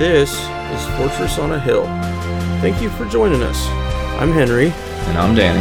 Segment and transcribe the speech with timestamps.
[0.00, 1.84] This is Fortress on a Hill.
[2.62, 3.66] Thank you for joining us.
[4.18, 4.70] I'm Henry.
[4.70, 5.60] And I'm Danny.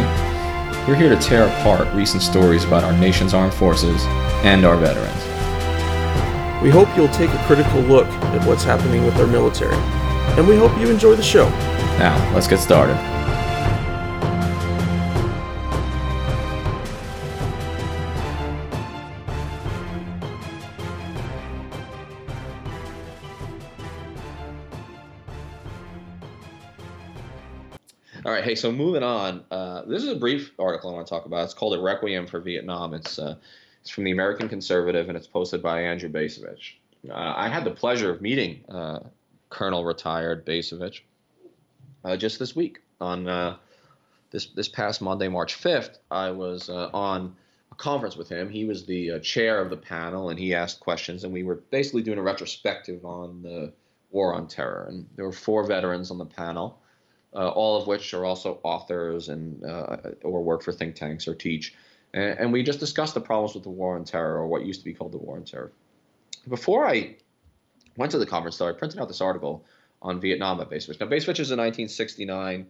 [0.88, 4.02] We're here to tear apart recent stories about our nation's armed forces
[4.46, 6.64] and our veterans.
[6.64, 10.56] We hope you'll take a critical look at what's happening with our military, and we
[10.56, 11.50] hope you enjoy the show.
[12.00, 12.96] Now, let's get started.
[28.49, 29.44] Hey, so moving on.
[29.52, 31.44] Uh, this is a brief article I want to talk about.
[31.44, 33.35] It's called "A Requiem for Vietnam." It's uh,
[33.81, 36.77] it's from the American Conservative, and it's posted by Andrew Bacevich.
[37.07, 39.02] Uh, I had the pleasure of meeting uh,
[39.52, 41.02] Colonel retired Bacevich
[42.04, 43.57] uh, just this week on uh,
[44.31, 45.99] this this past Monday, March fifth.
[46.09, 47.35] I was on
[47.71, 48.49] a conference with him.
[48.49, 52.02] He was the chair of the panel, and he asked questions, and we were basically
[52.02, 53.71] doing a retrospective on the
[54.09, 54.87] war on terror.
[54.90, 56.79] And there were four veterans on the panel
[57.34, 61.36] uh, all of which are also authors and uh, or work for think tanks or
[61.36, 61.76] teach.
[62.13, 64.81] And, and, we just discussed the problems with the war on terror, or what used
[64.81, 65.72] to be called the war on terror.
[66.47, 67.18] Before I
[67.97, 69.63] went to the conference, though, I printed out this article
[70.02, 71.00] on Vietnam at Bacevich.
[71.00, 72.66] Now, Bacevich is a 1969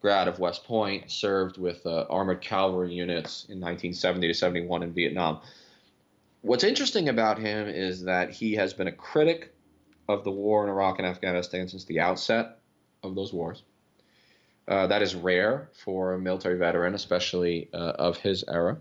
[0.00, 4.92] grad of West Point, served with uh, armored cavalry units in 1970 to 71 in
[4.92, 5.40] Vietnam.
[6.42, 9.54] What's interesting about him is that he has been a critic
[10.08, 12.58] of the war in Iraq and Afghanistan since the outset
[13.02, 13.62] of those wars.
[14.68, 18.76] Uh, that is rare for a military veteran, especially uh, of his era.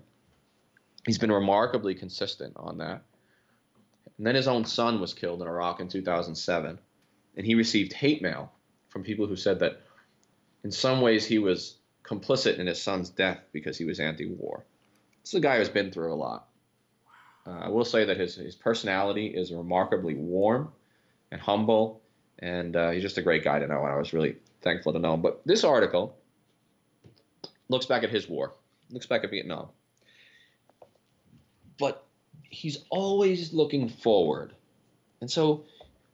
[1.05, 3.03] He's been remarkably consistent on that.
[4.17, 6.77] And then his own son was killed in Iraq in 2007,
[7.37, 8.51] and he received hate mail
[8.89, 9.81] from people who said that
[10.65, 14.65] in some ways he was complicit in his son's death because he was anti-war.
[15.23, 16.49] This is a guy who's been through a lot.
[17.45, 20.73] Uh, I will say that his, his personality is remarkably warm
[21.31, 22.01] and humble,
[22.39, 23.83] and uh, he's just a great guy to know.
[23.83, 24.35] And I was really
[24.67, 25.15] thankful to know.
[25.15, 26.15] But this article
[27.69, 28.53] looks back at his war,
[28.91, 29.67] looks back at Vietnam.
[31.79, 32.05] But
[32.43, 34.53] he's always looking forward.
[35.21, 35.63] And so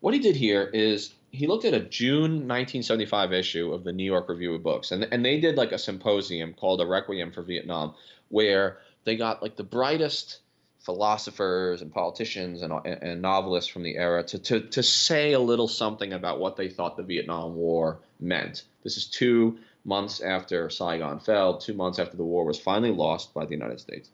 [0.02, 4.04] what he did here is he looked at a June 1975 issue of the New
[4.04, 7.42] York Review of Books, and, and they did like a symposium called A Requiem for
[7.42, 7.96] Vietnam,
[8.30, 10.40] where they got like the brightest
[10.84, 15.68] philosophers and politicians and, and novelists from the era to, to, to say a little
[15.68, 18.64] something about what they thought the Vietnam War meant.
[18.84, 23.34] This is two months after Saigon fell, two months after the war was finally lost
[23.34, 24.10] by the United States.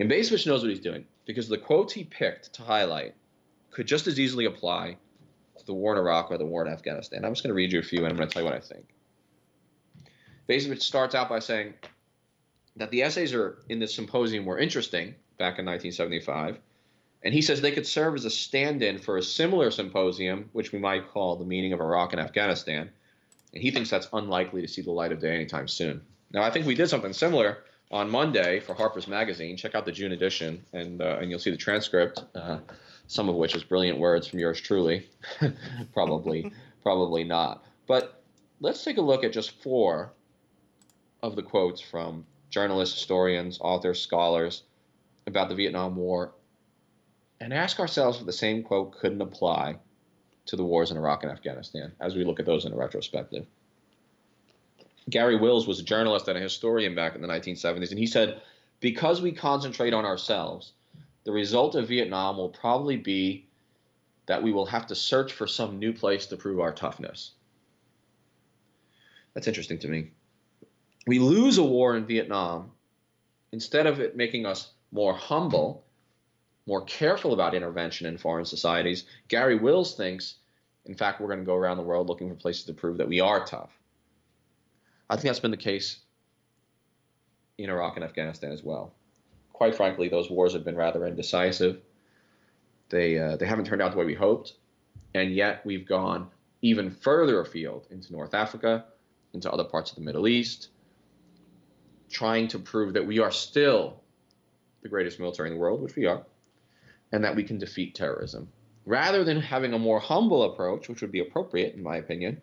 [0.00, 3.14] And Bacevich knows what he's doing because the quotes he picked to highlight
[3.70, 4.96] could just as easily apply
[5.58, 7.24] to the war in Iraq or the war in Afghanistan.
[7.24, 8.56] I'm just going to read you a few and I'm going to tell you what
[8.56, 8.86] I think.
[10.48, 11.74] Bacevich starts out by saying
[12.76, 16.58] that the essays are in this symposium were interesting back in 1975.
[17.22, 20.72] And he says they could serve as a stand in for a similar symposium, which
[20.72, 22.90] we might call the meaning of Iraq and Afghanistan.
[23.52, 26.02] And he thinks that's unlikely to see the light of day anytime soon.
[26.32, 27.58] Now, I think we did something similar
[27.90, 29.56] on Monday for Harper's Magazine.
[29.56, 32.58] Check out the June edition, and, uh, and you'll see the transcript, uh,
[33.06, 35.08] some of which is brilliant words from yours truly.
[35.94, 37.64] probably, probably not.
[37.86, 38.22] But
[38.60, 40.12] let's take a look at just four
[41.22, 44.62] of the quotes from journalists, historians, authors, scholars
[45.28, 46.32] about the Vietnam War
[47.40, 49.78] and ask ourselves if the same quote couldn't apply
[50.46, 53.46] to the wars in Iraq and Afghanistan as we look at those in a retrospective.
[55.08, 58.42] Garry Wills was a journalist and a historian back in the 1970s, and he said,
[58.80, 60.72] Because we concentrate on ourselves,
[61.24, 63.46] the result of Vietnam will probably be
[64.26, 67.32] that we will have to search for some new place to prove our toughness.
[69.32, 70.10] That's interesting to me.
[71.06, 72.72] We lose a war in Vietnam,
[73.52, 75.84] instead of it making us more humble,
[76.66, 80.36] more careful about intervention in foreign societies, Garry Wills thinks,
[80.86, 83.08] in fact, we're going to go around the world looking for places to prove that
[83.08, 83.70] we are tough.
[85.10, 86.00] I think that's been the case
[87.56, 88.94] in Iraq and Afghanistan as well.
[89.52, 91.80] Quite frankly, those wars have been rather indecisive.
[92.90, 94.54] They, uh, they haven't turned out the way we hoped,
[95.14, 96.28] and yet we've gone
[96.62, 98.84] even further afield into North Africa,
[99.32, 100.68] into other parts of the Middle East,
[102.10, 104.00] trying to prove that we are still
[104.82, 106.22] the greatest military in the world, which we are,
[107.12, 108.48] and that we can defeat terrorism.
[108.86, 112.40] Rather than having a more humble approach, which would be appropriate, in my opinion,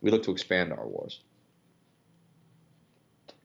[0.00, 1.20] we look to expand our wars.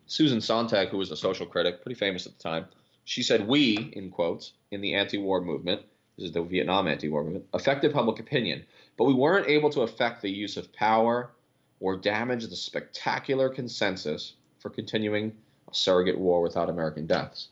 [0.08, 2.66] Susan Sontag, who was a social critic, pretty famous at the time,
[3.06, 5.82] she said, We, in quotes, in the anti war movement,
[6.18, 8.66] this is the Vietnam anti war movement, affected public opinion,
[8.98, 11.32] but we weren't able to affect the use of power
[11.80, 15.32] or damage the spectacular consensus for continuing
[15.70, 17.50] a surrogate war without American deaths.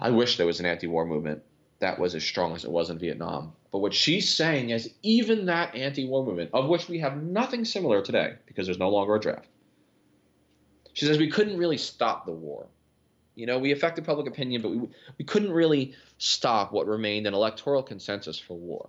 [0.00, 1.42] I wish there was an anti-war movement
[1.80, 3.52] that was as strong as it was in Vietnam.
[3.70, 7.64] But what she's saying is even that anti war movement, of which we have nothing
[7.64, 9.48] similar today because there's no longer a draft,
[10.94, 12.66] she says we couldn't really stop the war.
[13.34, 14.88] You know, we affected public opinion, but we,
[15.18, 18.88] we couldn't really stop what remained an electoral consensus for war.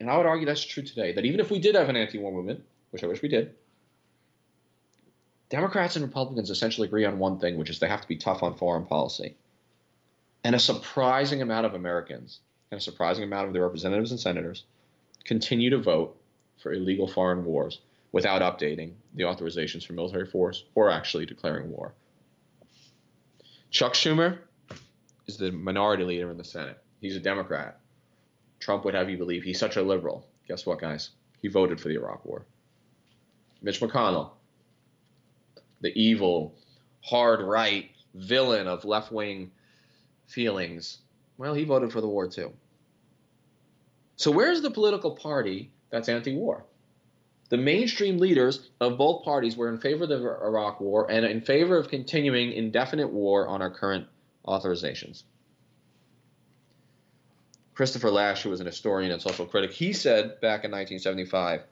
[0.00, 2.18] And I would argue that's true today, that even if we did have an anti
[2.18, 3.54] war movement, which I wish we did,
[5.48, 8.42] Democrats and Republicans essentially agree on one thing, which is they have to be tough
[8.42, 9.36] on foreign policy.
[10.44, 12.40] And a surprising amount of Americans
[12.70, 14.64] and a surprising amount of their representatives and senators
[15.24, 16.16] continue to vote
[16.62, 17.80] for illegal foreign wars
[18.10, 21.94] without updating the authorizations for military force or actually declaring war.
[23.70, 24.38] Chuck Schumer
[25.26, 26.78] is the minority leader in the Senate.
[27.00, 27.78] He's a Democrat.
[28.60, 30.26] Trump would have you believe he's such a liberal.
[30.46, 31.10] Guess what, guys?
[31.40, 32.44] He voted for the Iraq War.
[33.62, 34.30] Mitch McConnell,
[35.80, 36.54] the evil,
[37.02, 39.50] hard right villain of left wing
[40.32, 40.98] feelings,
[41.36, 42.52] well, he voted for the war too.
[44.16, 46.64] So, where's the political party that's anti war?
[47.48, 51.42] The mainstream leaders of both parties were in favor of the Iraq war and in
[51.42, 54.06] favor of continuing indefinite war on our current
[54.46, 55.24] authorizations.
[57.74, 61.62] Christopher Lasch, who was an historian and social critic, he said back in 1975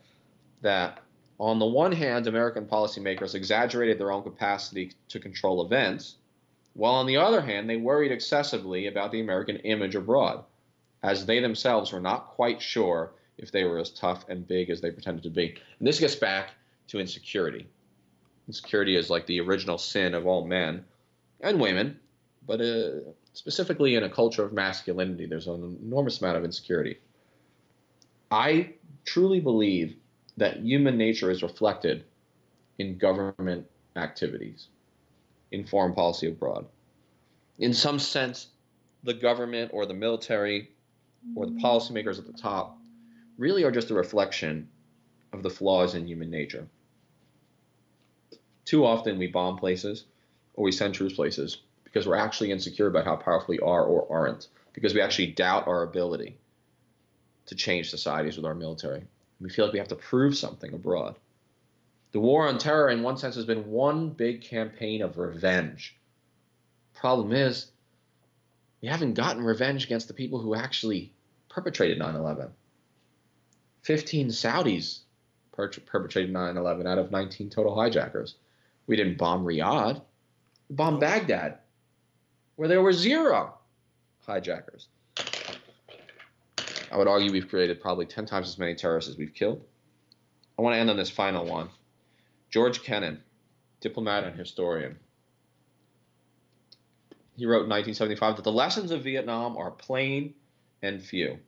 [0.62, 0.98] that
[1.38, 6.16] on the one hand, American policymakers exaggerated their own capacity to control events,
[6.80, 10.42] while on the other hand, they worried excessively about the American image abroad,
[11.02, 14.80] as they themselves were not quite sure if they were as tough and big as
[14.80, 15.54] they pretended to be.
[15.78, 16.52] And this gets back
[16.88, 17.66] to insecurity.
[18.48, 20.86] Insecurity is like the original sin of all men
[21.42, 22.00] and women,
[22.46, 26.96] but uh, specifically in a culture of masculinity, there's an enormous amount of insecurity.
[28.30, 28.72] I
[29.04, 29.96] truly believe
[30.38, 32.04] that human nature is reflected
[32.78, 33.66] in government
[33.96, 34.68] activities,
[35.52, 36.66] in foreign policy abroad.
[37.58, 38.48] In some sense,
[39.02, 40.70] the government or the military
[41.34, 42.78] or the policymakers at the top
[43.38, 44.68] really are just a reflection
[45.32, 46.66] of the flaws in human nature.
[48.64, 50.04] Too often we bomb places
[50.54, 54.06] or we send troops places because we're actually insecure about how powerful we are or
[54.10, 56.36] aren't, because we actually doubt our ability
[57.46, 59.02] to change societies with our military.
[59.40, 61.16] We feel like we have to prove something abroad.
[62.12, 65.96] The war on terror, in one sense, has been one big campaign of revenge.
[66.94, 67.70] Problem is,
[68.82, 71.12] we haven't gotten revenge against the people who actually
[71.48, 72.48] perpetrated 9 11.
[73.82, 75.00] 15 Saudis
[75.52, 78.34] per- perpetrated 9 11 out of 19 total hijackers.
[78.86, 80.02] We didn't bomb Riyadh,
[80.68, 81.58] we bombed Baghdad,
[82.56, 83.54] where there were zero
[84.26, 84.88] hijackers.
[86.92, 89.62] I would argue we've created probably 10 times as many terrorists as we've killed.
[90.58, 91.68] I want to end on this final one.
[92.50, 93.22] George Kennan,
[93.80, 94.98] diplomat and historian.
[97.36, 100.34] He wrote in 1975 that the lessons of Vietnam are plain
[100.82, 101.38] and few.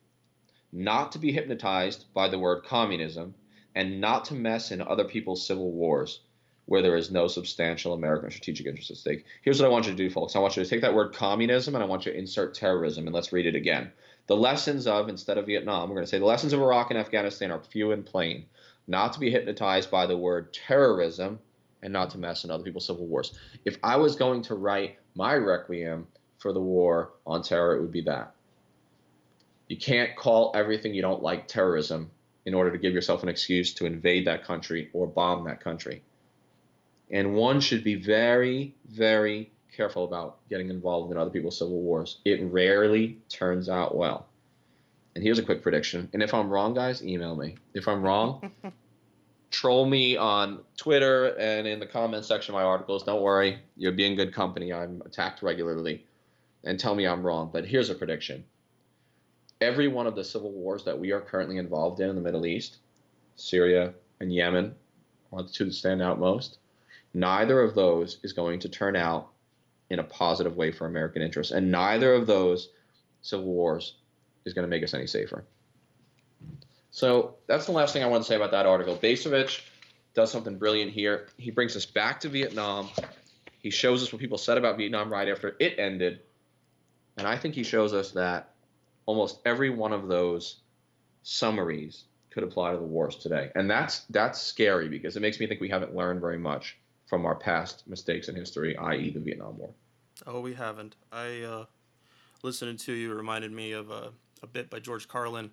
[0.72, 3.34] Not to be hypnotized by the word communism
[3.74, 6.20] and not to mess in other people's civil wars
[6.66, 9.24] where there is no substantial American strategic interest at stake.
[9.42, 10.36] Here's what I want you to do, folks.
[10.36, 13.06] I want you to take that word communism and I want you to insert terrorism,
[13.06, 13.90] and let's read it again.
[14.28, 16.98] The lessons of, instead of Vietnam, we're going to say the lessons of Iraq and
[16.98, 18.46] Afghanistan are few and plain.
[18.86, 21.38] Not to be hypnotized by the word terrorism
[21.82, 23.38] and not to mess in other people's civil wars.
[23.64, 26.06] If I was going to write my requiem
[26.38, 28.34] for the war on terror, it would be that.
[29.68, 32.10] You can't call everything you don't like terrorism
[32.44, 36.02] in order to give yourself an excuse to invade that country or bomb that country.
[37.10, 42.18] And one should be very, very careful about getting involved in other people's civil wars.
[42.24, 44.26] It rarely turns out well.
[45.14, 46.08] And here's a quick prediction.
[46.12, 47.56] And if I'm wrong, guys, email me.
[47.74, 48.50] If I'm wrong,
[49.50, 53.04] troll me on Twitter and in the comment section of my articles.
[53.04, 54.72] Don't worry, you'll be in good company.
[54.72, 56.06] I'm attacked regularly.
[56.64, 57.50] And tell me I'm wrong.
[57.52, 58.44] But here's a prediction
[59.60, 62.46] every one of the civil wars that we are currently involved in in the Middle
[62.46, 62.78] East,
[63.36, 64.74] Syria and Yemen,
[65.32, 66.58] are the two that stand out most.
[67.14, 69.28] Neither of those is going to turn out
[69.90, 71.52] in a positive way for American interests.
[71.52, 72.70] And neither of those
[73.20, 73.94] civil wars
[74.44, 75.44] is going to make us any safer.
[76.90, 78.96] So that's the last thing I want to say about that article.
[78.96, 79.62] Bacevich
[80.14, 81.28] does something brilliant here.
[81.38, 82.90] He brings us back to Vietnam.
[83.60, 86.20] He shows us what people said about Vietnam right after it ended.
[87.16, 88.50] And I think he shows us that
[89.06, 90.56] almost every one of those
[91.22, 93.50] summaries could apply to the wars today.
[93.54, 97.26] And that's that's scary because it makes me think we haven't learned very much from
[97.26, 99.70] our past mistakes in history, i.e., the Vietnam War.
[100.26, 100.96] Oh, we haven't.
[101.12, 101.64] I uh,
[102.42, 105.50] listening to you reminded me of a, a bit by George Carlin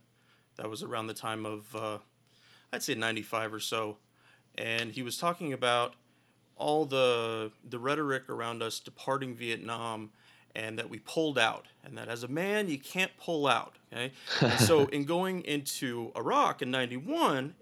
[0.57, 1.97] that was around the time of uh,
[2.71, 3.97] I'd say 95 or so,
[4.55, 5.95] and he was talking about
[6.55, 10.11] all the the rhetoric around us departing Vietnam
[10.55, 13.77] and that we pulled out, and that as a man you can't pull out.
[13.93, 14.11] Okay,
[14.57, 17.53] so in going into Iraq in '91,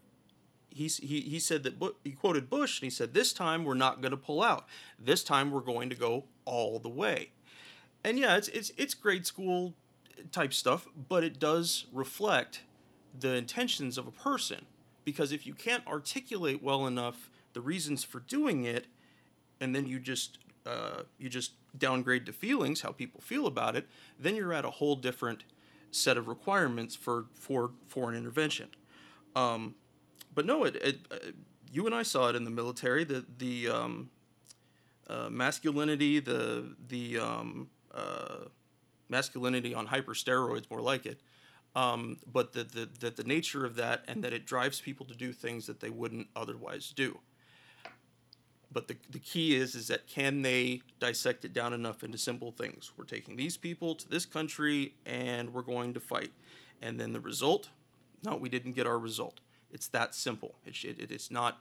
[0.77, 3.99] he, he, he said that he quoted Bush and he said, This time we're not
[3.99, 4.67] going to pull out.
[4.99, 7.31] This time we're going to go all the way.
[8.03, 9.73] And yeah, it's, it's, it's grade school
[10.31, 12.61] type stuff, but it does reflect
[13.17, 14.65] the intentions of a person.
[15.03, 18.87] Because if you can't articulate well enough the reasons for doing it,
[19.59, 23.87] and then you just uh, you just downgrade to feelings, how people feel about it,
[24.19, 25.43] then you're at a whole different
[25.91, 28.67] set of requirements for for foreign intervention.
[29.35, 29.75] Um,
[30.35, 31.17] but no, it, it uh,
[31.71, 33.03] you and I saw it in the military.
[33.03, 34.09] The the um,
[35.09, 38.45] uh, masculinity, the the um, uh,
[39.09, 41.19] masculinity on hypersteroids, more like it.
[41.75, 45.15] Um, but the, the, the, the nature of that and that it drives people to
[45.15, 47.19] do things that they wouldn't otherwise do.
[48.71, 52.51] But the, the key is is that can they dissect it down enough into simple
[52.51, 52.91] things?
[52.97, 56.31] We're taking these people to this country and we're going to fight.
[56.81, 57.69] And then the result?
[58.23, 59.39] No, we didn't get our result.
[59.71, 60.55] It's that simple.
[60.65, 61.59] It, it, it's not,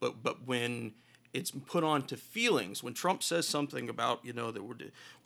[0.00, 0.92] but but when
[1.36, 4.76] it's put on to feelings, when Trump says something about you know that we're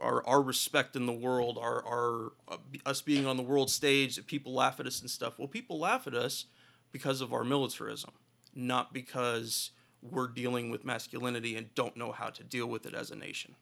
[0.00, 4.16] our our respect in the world, our our uh, us being on the world stage,
[4.16, 5.38] that people laugh at us and stuff.
[5.38, 6.46] Well, people laugh at us
[6.90, 8.10] because of our militarism,
[8.54, 9.70] not because
[10.02, 13.54] we're dealing with masculinity and don't know how to deal with it as a nation.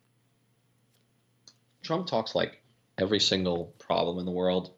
[1.83, 2.63] Trump talks like
[2.97, 4.71] every single problem in the world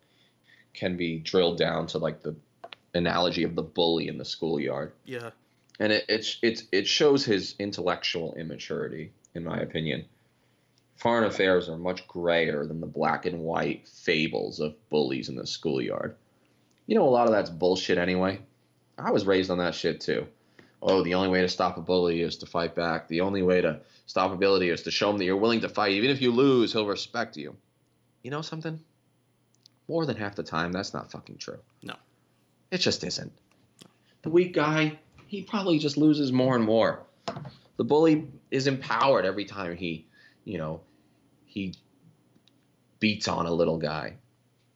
[0.74, 2.34] can be drilled down to like the
[2.94, 4.92] analogy of the bully in the schoolyard.
[5.04, 5.30] Yeah.
[5.80, 10.04] And it it's it's it shows his intellectual immaturity, in my opinion.
[10.96, 15.46] Foreign affairs are much grayer than the black and white fables of bullies in the
[15.46, 16.14] schoolyard.
[16.86, 18.40] You know, a lot of that's bullshit anyway.
[18.98, 20.26] I was raised on that shit too.
[20.82, 23.08] Oh, the only way to stop a bully is to fight back.
[23.08, 25.92] The only way to stop ability is to show him that you're willing to fight.
[25.92, 27.56] Even if you lose, he'll respect you.
[28.22, 28.80] You know something?
[29.88, 31.58] More than half the time, that's not fucking true.
[31.82, 31.94] No.
[32.70, 33.32] It just isn't.
[34.22, 34.98] The weak guy,
[35.30, 37.04] he probably just loses more and more.
[37.76, 40.08] The bully is empowered every time he,
[40.44, 40.80] you know,
[41.46, 41.76] he
[42.98, 44.16] beats on a little guy.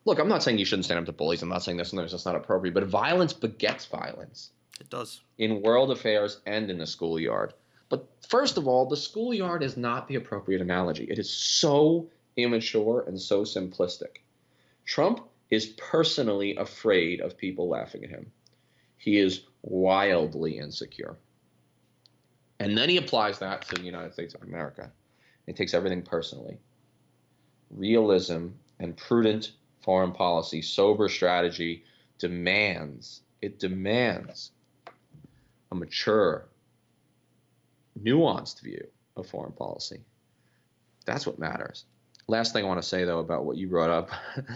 [0.04, 1.42] Look, I'm not saying you shouldn't stand up to bullies.
[1.42, 4.50] I'm not saying this and this is not appropriate, but violence begets violence.
[4.80, 5.22] It does.
[5.38, 7.52] In world affairs and in the schoolyard.
[7.88, 11.02] But first of all, the schoolyard is not the appropriate analogy.
[11.10, 14.18] It is so immature and so simplistic.
[14.84, 18.30] Trump is personally afraid of people laughing at him.
[18.98, 21.16] He is wildly insecure.
[22.60, 24.90] And then he applies that to the United States of America.
[25.46, 26.58] He takes everything personally.
[27.70, 29.52] Realism and prudent
[29.82, 31.84] foreign policy, sober strategy
[32.18, 34.52] demands, it demands
[35.70, 36.46] a mature,
[38.00, 40.00] nuanced view of foreign policy.
[41.04, 41.84] That's what matters.
[42.26, 44.10] Last thing I want to say, though, about what you brought up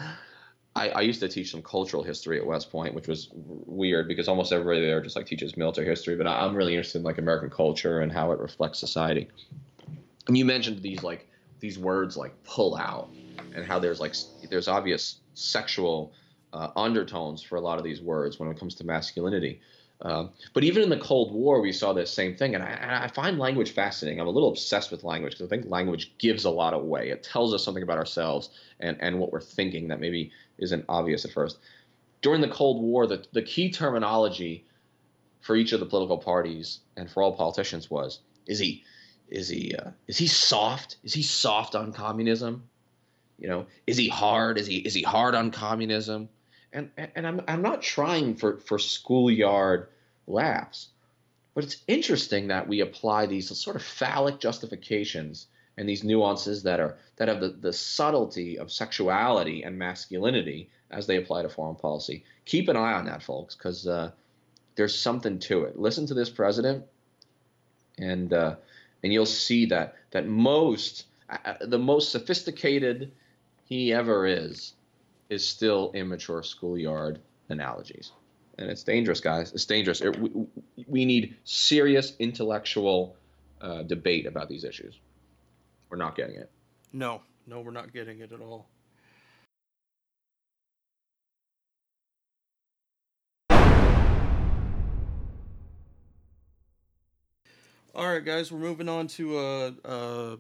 [0.77, 4.29] I, I, used to teach some cultural history at West Point, which was weird because
[4.29, 6.15] almost everybody there just like teaches military history.
[6.17, 9.29] But I, am really interested in like American culture and how it reflects society.
[10.29, 11.27] And you mentioned these like
[11.61, 13.11] these words like pull out
[13.55, 14.15] and how there's like
[14.51, 16.13] there's obvious sexual
[16.53, 19.61] uh, undertones for a lot of these words when it comes to masculinity.
[20.01, 23.09] Um, but even in the Cold War, we saw this same thing, and I, I
[23.09, 24.21] find language fascinating.
[24.21, 27.11] I'm a little obsessed with language because I think language gives a lot away.
[27.11, 31.25] It tells us something about ourselves and, and what we're thinking that maybe isn't obvious
[31.25, 31.59] at first.
[32.23, 34.65] During the Cold War, the, the key terminology
[35.41, 38.85] for each of the political parties and for all politicians was: is he
[39.29, 40.97] is he uh, is he soft?
[41.03, 42.65] Is he soft on communism?
[43.39, 44.59] You know, is he hard?
[44.59, 46.29] Is he is he hard on communism?
[46.73, 49.89] And and I'm I'm not trying for for schoolyard
[50.27, 50.89] laughs,
[51.55, 55.47] but it's interesting that we apply these sort of phallic justifications
[55.77, 61.07] and these nuances that are that have the, the subtlety of sexuality and masculinity as
[61.07, 62.25] they apply to foreign policy.
[62.45, 64.11] Keep an eye on that, folks, because uh,
[64.75, 65.79] there's something to it.
[65.79, 66.85] Listen to this president,
[67.99, 68.57] and uh,
[69.03, 73.13] and you'll see that that most uh, the most sophisticated
[73.65, 74.75] he ever is
[75.29, 78.13] is still immature schoolyard analogies.
[78.59, 79.53] And it's dangerous, guys.
[79.53, 80.01] It's dangerous.
[80.01, 80.31] It, we,
[80.87, 83.17] we, need serious intellectual
[83.61, 84.99] uh, debate about these issues.
[85.91, 86.51] We're not getting it.
[86.93, 88.67] No, no, we're not getting it at all.
[97.95, 100.39] All right, guys, we're moving on to a, a,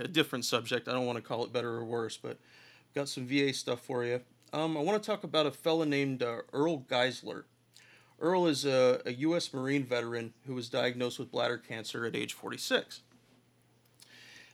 [0.00, 0.88] a different subject.
[0.88, 2.38] I don't want to call it better or worse, but
[2.96, 4.22] got some VA stuff for you.
[4.54, 7.42] Um, I want to talk about a fella named uh, Earl Geisler.
[8.18, 9.52] Earl is a, a U.S.
[9.52, 13.02] Marine veteran who was diagnosed with bladder cancer at age 46.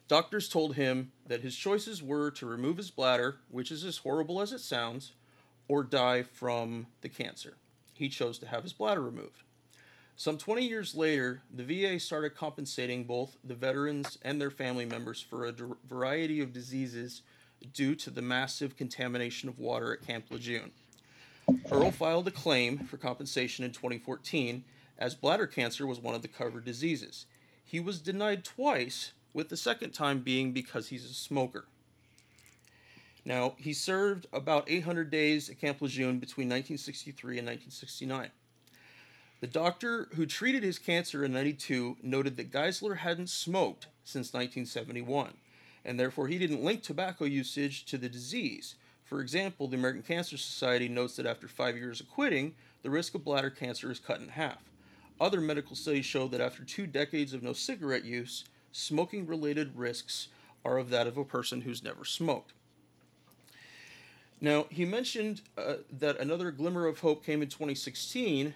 [0.09, 4.41] Doctors told him that his choices were to remove his bladder, which is as horrible
[4.41, 5.13] as it sounds,
[5.69, 7.55] or die from the cancer.
[7.95, 9.45] He chose to have his bladder removed.
[10.17, 15.23] Some 20 years later, the VA started compensating both the veterans and their family members
[15.23, 15.55] for a
[15.89, 17.23] variety of diseases
[17.73, 20.73] due to the massive contamination of water at Camp Lejeune.
[21.71, 24.65] Earl filed a claim for compensation in 2014
[24.99, 27.27] as bladder cancer was one of the covered diseases.
[27.65, 31.67] He was denied twice, with the second time being because he's a smoker.
[33.25, 38.31] Now, he served about 800 days at Camp Lejeune between 1963 and 1969.
[39.41, 45.35] The doctor who treated his cancer in 92 noted that Geisler hadn't smoked since 1971,
[45.85, 48.77] and therefore he didn't link tobacco usage to the disease.
[49.05, 53.15] For example, the American Cancer Society notes that after five years of quitting, the risk
[53.15, 54.71] of bladder cancer is cut in half.
[55.21, 60.29] Other medical studies show that after two decades of no cigarette use, smoking related risks
[60.65, 62.53] are of that of a person who's never smoked.
[64.41, 68.55] Now, he mentioned uh, that another glimmer of hope came in 2016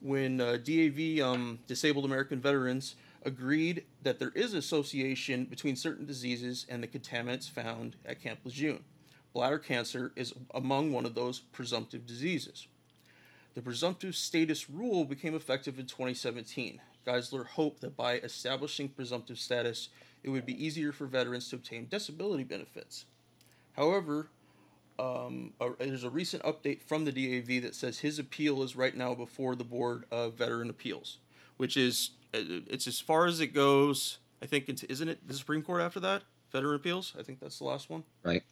[0.00, 2.94] when uh, DAV, um, Disabled American Veterans,
[3.26, 8.84] agreed that there is association between certain diseases and the contaminants found at Camp Lejeune.
[9.34, 12.68] Bladder cancer is among one of those presumptive diseases.
[13.54, 16.80] The presumptive status rule became effective in 2017.
[17.06, 19.88] Geisler hoped that by establishing presumptive status,
[20.22, 23.06] it would be easier for veterans to obtain disability benefits.
[23.72, 24.28] However,
[24.98, 28.96] um, a, there's a recent update from the DAV that says his appeal is right
[28.96, 31.18] now before the Board of Veteran Appeals,
[31.56, 34.18] which is Uh, it's as far as it goes.
[34.42, 37.14] I think it's isn't it the Supreme Court after that Veteran Appeals?
[37.18, 38.04] I think that's the last one.
[38.22, 38.42] Right.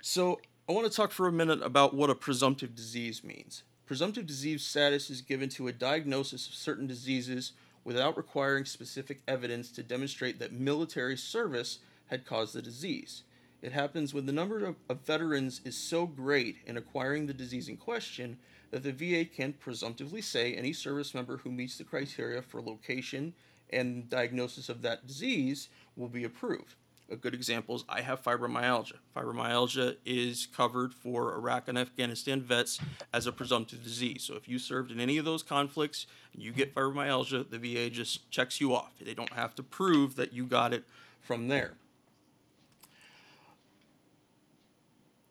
[0.00, 3.62] So I want to talk for a minute about what a presumptive disease means.
[3.86, 7.52] Presumptive disease status is given to a diagnosis of certain diseases
[7.84, 13.22] without requiring specific evidence to demonstrate that military service had caused the disease.
[13.60, 17.68] It happens when the number of, of, veterans is so great in acquiring the disease
[17.68, 18.38] in question
[18.72, 23.34] that the VA can presumptively say any service member who meets the criteria for location
[23.70, 26.74] and diagnosis of that disease will be approved.
[27.10, 28.94] A good example is I have fibromyalgia.
[29.14, 32.80] Fibromyalgia is covered for Iraq and Afghanistan vets
[33.12, 34.22] as a presumptive disease.
[34.22, 37.90] So if you served in any of those conflicts and you get fibromyalgia, the VA
[37.90, 38.92] just checks you off.
[38.98, 40.84] They don't have to prove that you got it
[41.20, 41.72] from there.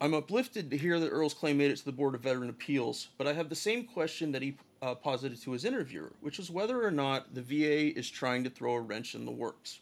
[0.01, 3.09] I'm uplifted to hear that Earl's claim made it to the Board of Veteran Appeals,
[3.19, 6.49] but I have the same question that he uh, posited to his interviewer, which is
[6.49, 9.79] whether or not the VA is trying to throw a wrench in the works.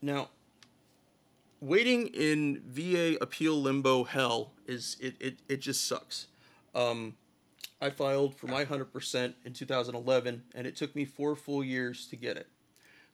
[0.00, 0.28] Now,
[1.60, 6.28] waiting in VA appeal limbo hell is it, it, it just sucks.
[6.72, 7.16] Um,
[7.80, 12.16] I filed for my 100% in 2011, and it took me four full years to
[12.16, 12.46] get it.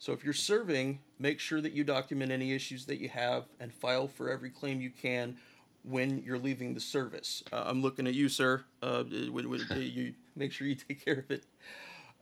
[0.00, 3.70] So if you're serving, make sure that you document any issues that you have and
[3.70, 5.36] file for every claim you can
[5.82, 7.44] when you're leaving the service.
[7.52, 8.64] Uh, I'm looking at you, sir.
[8.82, 11.44] Uh, you make sure you take care of it.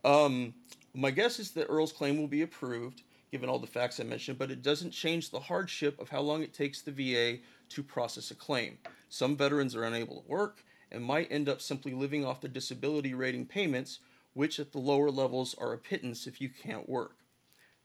[0.03, 0.53] Um,
[0.93, 4.37] my guess is that Earl's claim will be approved, given all the facts I mentioned,
[4.37, 7.39] but it doesn't change the hardship of how long it takes the VA
[7.69, 8.77] to process a claim.
[9.07, 13.13] Some veterans are unable to work and might end up simply living off the disability
[13.13, 13.99] rating payments,
[14.33, 17.15] which at the lower levels are a pittance if you can't work.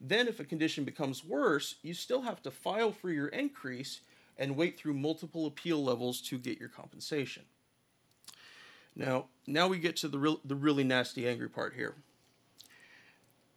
[0.00, 4.00] Then, if a condition becomes worse, you still have to file for your increase
[4.36, 7.44] and wait through multiple appeal levels to get your compensation.
[8.96, 11.94] Now, now we get to the real, the really nasty, angry part here.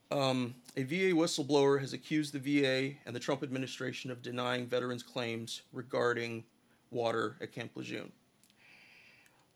[0.09, 5.03] Um, a VA whistleblower has accused the VA and the Trump administration of denying veterans'
[5.03, 6.45] claims regarding
[6.91, 8.11] water at Camp Lejeune.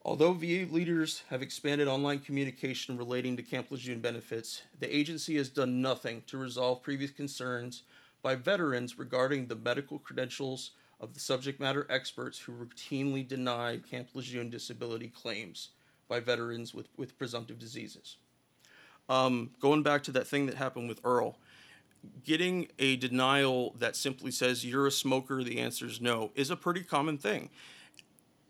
[0.04, 5.48] Although VA leaders have expanded online communication relating to Camp Lejeune benefits, the agency has
[5.48, 7.84] done nothing to resolve previous concerns
[8.24, 14.10] by veterans regarding the medical credentials of the subject matter experts who routinely denied Camp
[14.16, 15.70] Lejeune disability claims
[16.08, 18.18] by veterans with, with presumptive diseases.
[19.08, 21.38] Um, going back to that thing that happened with Earl,
[22.24, 26.56] getting a denial that simply says you're a smoker, the answer is no, is a
[26.56, 27.50] pretty common thing.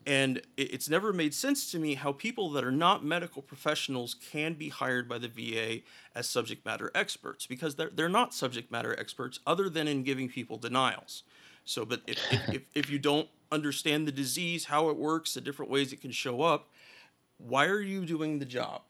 [0.07, 4.53] And it's never made sense to me how people that are not medical professionals can
[4.53, 5.81] be hired by the VA
[6.15, 10.27] as subject matter experts because they're, they're not subject matter experts other than in giving
[10.27, 11.21] people denials.
[11.65, 12.17] So, but if,
[12.49, 16.11] if, if you don't understand the disease, how it works, the different ways it can
[16.11, 16.69] show up,
[17.37, 18.81] why are you doing the job?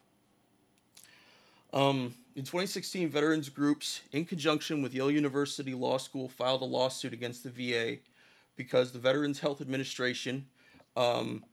[1.74, 7.12] Um, in 2016, veterans groups, in conjunction with Yale University Law School, filed a lawsuit
[7.12, 7.98] against the VA
[8.56, 10.46] because the Veterans Health Administration
[10.96, 11.44] um,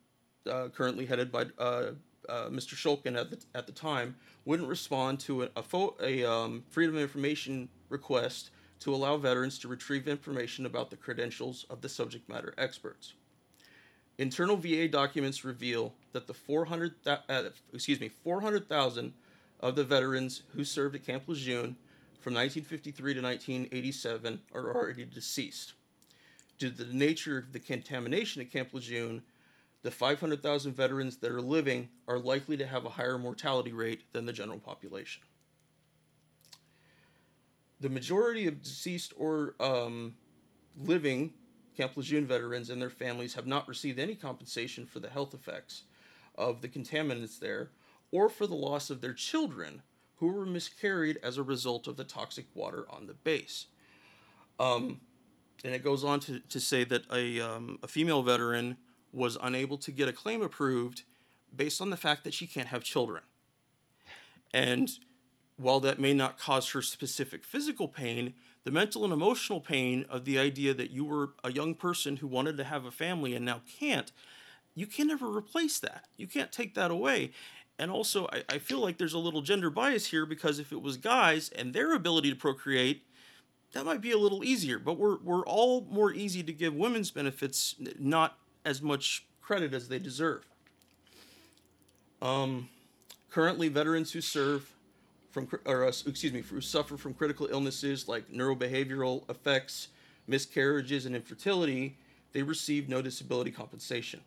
[0.48, 1.92] uh, currently headed by uh,
[2.28, 2.74] uh, Mr.
[2.74, 6.96] Shulkin at the, at the time wouldn't respond to a, a, fo- a um, Freedom
[6.96, 12.28] of Information request to allow veterans to retrieve information about the credentials of the subject
[12.28, 13.14] matter experts.
[14.18, 19.12] Internal VA documents reveal that the 400 uh, excuse me 400,000
[19.60, 21.76] of the veterans who served at Camp Lejeune
[22.20, 25.74] from 1953 to 1987 are already deceased.
[26.58, 29.22] Due to the nature of the contamination at Camp Lejeune,
[29.82, 34.26] the 500,000 veterans that are living are likely to have a higher mortality rate than
[34.26, 35.22] the general population.
[37.80, 40.14] The majority of deceased or um,
[40.76, 41.32] living
[41.76, 45.84] Camp Lejeune veterans and their families have not received any compensation for the health effects
[46.34, 47.70] of the contaminants there
[48.10, 49.82] or for the loss of their children
[50.16, 53.66] who were miscarried as a result of the toxic water on the base.
[54.58, 55.00] Um,
[55.64, 58.76] and it goes on to, to say that a, um, a female veteran
[59.12, 61.02] was unable to get a claim approved
[61.54, 63.22] based on the fact that she can't have children.
[64.52, 64.90] And
[65.56, 70.24] while that may not cause her specific physical pain, the mental and emotional pain of
[70.24, 73.44] the idea that you were a young person who wanted to have a family and
[73.44, 74.12] now can't,
[74.74, 76.04] you can never replace that.
[76.16, 77.32] You can't take that away.
[77.78, 80.82] And also, I, I feel like there's a little gender bias here because if it
[80.82, 83.04] was guys and their ability to procreate,
[83.72, 84.78] that might be a little easier.
[84.78, 89.88] But we're, we're all more easy to give women's benefits not as much credit as
[89.88, 90.44] they deserve.
[92.20, 92.68] Um,
[93.30, 94.72] currently, veterans who serve
[95.30, 99.88] from or uh, excuse me, who suffer from critical illnesses like neurobehavioral effects,
[100.26, 101.96] miscarriages, and infertility,
[102.32, 104.20] they receive no disability compensation.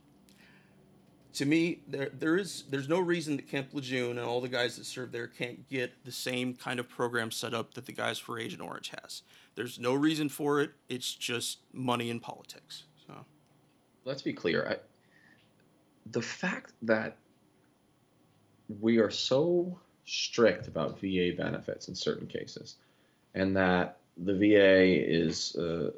[1.34, 4.76] To me, there there is there's no reason that Camp Lejeune and all the guys
[4.78, 8.20] that serve there can't get the same kind of program set up that the guys
[8.20, 9.22] for Agent Orange has.
[9.56, 10.72] There's no reason for it.
[10.90, 12.84] It's just money and politics.
[13.08, 13.14] So,
[14.04, 14.68] let's be clear.
[14.68, 14.78] I,
[16.12, 17.18] the fact that
[18.80, 22.76] we are so strict about VA benefits in certain cases,
[23.36, 25.92] and that the VA is uh,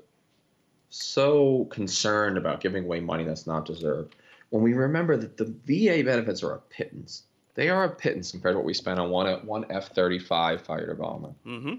[0.89, 4.15] so concerned about giving away money that's not deserved.
[4.53, 7.23] When we remember that the VA benefits are a pittance,
[7.55, 10.61] they are a pittance compared to what we spend on one one F thirty five
[10.61, 11.33] fighter bomber.
[11.43, 11.73] mm-hmm.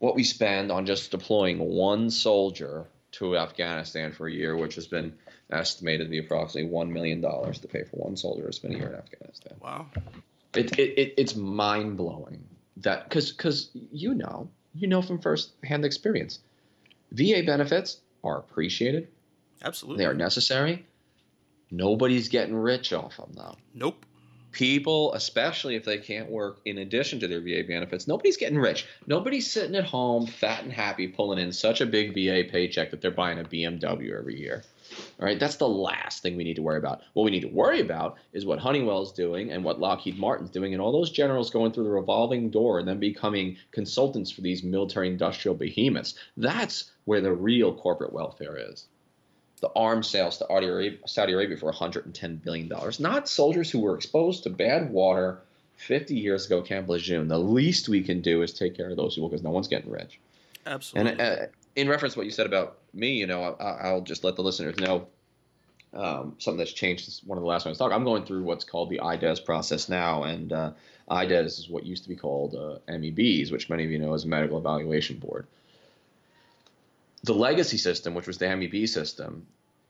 [0.00, 4.86] What we spend on just deploying one soldier to Afghanistan for a year, which has
[4.86, 5.14] been
[5.50, 8.76] estimated to be approximately one million dollars to pay for one soldier to spend a
[8.76, 9.54] year in Afghanistan.
[9.62, 9.86] Wow.
[10.54, 12.44] It, it, it it's mind blowing
[12.76, 16.40] that because because you know you know from first hand experience,
[17.12, 19.08] VA benefits are appreciated.
[19.62, 20.04] Absolutely.
[20.04, 20.84] They are necessary.
[21.70, 23.56] Nobody's getting rich off them though.
[23.74, 24.04] Nope.
[24.52, 28.86] People, especially if they can't work in addition to their VA benefits, nobody's getting rich.
[29.04, 33.00] Nobody's sitting at home fat and happy pulling in such a big VA paycheck that
[33.00, 34.62] they're buying a BMW every year.
[35.18, 37.00] All right, that's the last thing we need to worry about.
[37.14, 40.72] What we need to worry about is what Honeywell's doing and what Lockheed Martin's doing,
[40.72, 44.62] and all those generals going through the revolving door and then becoming consultants for these
[44.62, 46.14] military industrial behemoths.
[46.36, 48.86] That's where the real corporate welfare is.
[49.60, 50.46] The arms sales to
[51.06, 52.70] Saudi Arabia for $110 billion.
[52.98, 55.40] Not soldiers who were exposed to bad water
[55.76, 57.28] 50 years ago, Camp Lejeune.
[57.28, 59.90] The least we can do is take care of those people because no one's getting
[59.90, 60.18] rich.
[60.66, 61.12] Absolutely.
[61.12, 64.24] And uh, in reference to what you said about me, you know, I, will just
[64.24, 65.06] let the listeners know
[65.92, 67.92] um, something that's changed since one of the last ones talk.
[67.92, 70.70] I'm going through what's called the IDES process now, and uh,
[71.08, 74.24] IDES is what used to be called uh, MEBs, which many of you know is
[74.24, 75.46] a medical evaluation board.
[77.24, 79.46] The legacy system, which was the MEB system,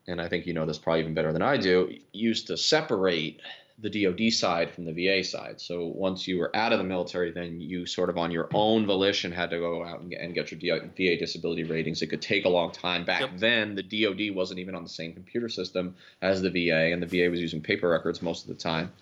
[0.06, 3.40] and I think you know this probably even better than I do, used to separate
[3.78, 5.60] the DoD side from the VA side.
[5.60, 8.86] So once you were out of the military, then you sort of on your own
[8.86, 12.00] volition had to go out and get, and get your VA disability ratings.
[12.00, 13.04] It could take a long time.
[13.04, 13.30] Back yep.
[13.36, 17.06] then, the DoD wasn't even on the same computer system as the VA, and the
[17.06, 18.92] VA was using paper records most of the time.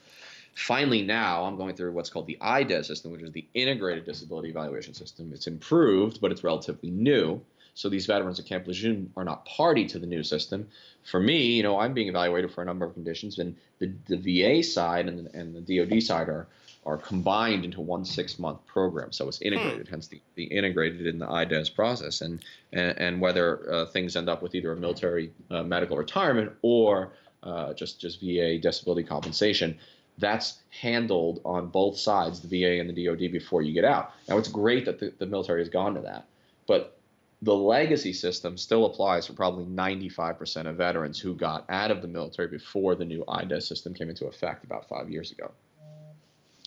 [0.54, 4.50] Finally, now I'm going through what's called the IDES system, which is the Integrated Disability
[4.50, 5.32] Evaluation System.
[5.34, 7.42] It's improved, but it's relatively new.
[7.74, 10.68] So these veterans at Camp Lejeune are not party to the new system.
[11.04, 14.16] For me, you know, I'm being evaluated for a number of conditions, and the, the
[14.16, 16.46] VA side and the, and the DoD side are
[16.84, 19.12] are combined into one six month program.
[19.12, 22.20] So it's integrated, hence the, the integrated in the IDES process.
[22.20, 26.52] And and, and whether uh, things end up with either a military uh, medical retirement
[26.62, 29.78] or uh, just just VA disability compensation,
[30.18, 34.12] that's handled on both sides, the VA and the DoD, before you get out.
[34.28, 36.26] Now it's great that the, the military has gone to that,
[36.66, 36.98] but
[37.42, 42.08] the legacy system still applies for probably 95% of veterans who got out of the
[42.08, 45.50] military before the new IDES system came into effect about five years ago.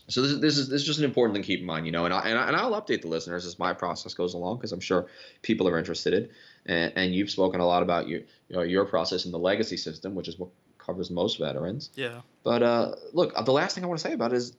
[0.07, 1.87] So this, is this is this is just an important thing to keep in mind,
[1.87, 4.35] you know, and I, and, I, and I'll update the listeners as my process goes
[4.35, 5.07] along because I'm sure
[5.41, 6.29] people are interested,
[6.67, 9.77] and, and you've spoken a lot about your you know, your process in the legacy
[9.77, 11.89] system, which is what covers most veterans.
[11.95, 12.21] Yeah.
[12.43, 14.53] But uh, look, the last thing I want to say about it is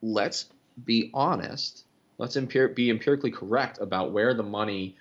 [0.00, 0.46] let's
[0.82, 1.84] be honest.
[2.16, 4.96] Let's empir- be empirically correct about where the money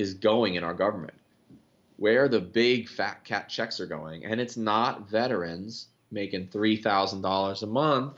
[0.00, 1.14] is going in our government,
[1.96, 4.24] where the big fat cat checks are going.
[4.24, 8.14] And it's not veterans making $3,000 a month,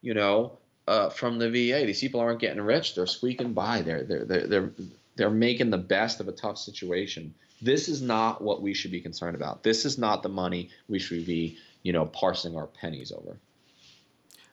[0.00, 1.84] you know, uh, from the VA.
[1.86, 2.94] These people aren't getting rich.
[2.94, 3.82] They're squeaking by.
[3.82, 4.70] They're, they're, they're, they're,
[5.16, 7.34] they're making the best of a tough situation.
[7.60, 9.62] This is not what we should be concerned about.
[9.62, 13.36] This is not the money we should be, you know, parsing our pennies over.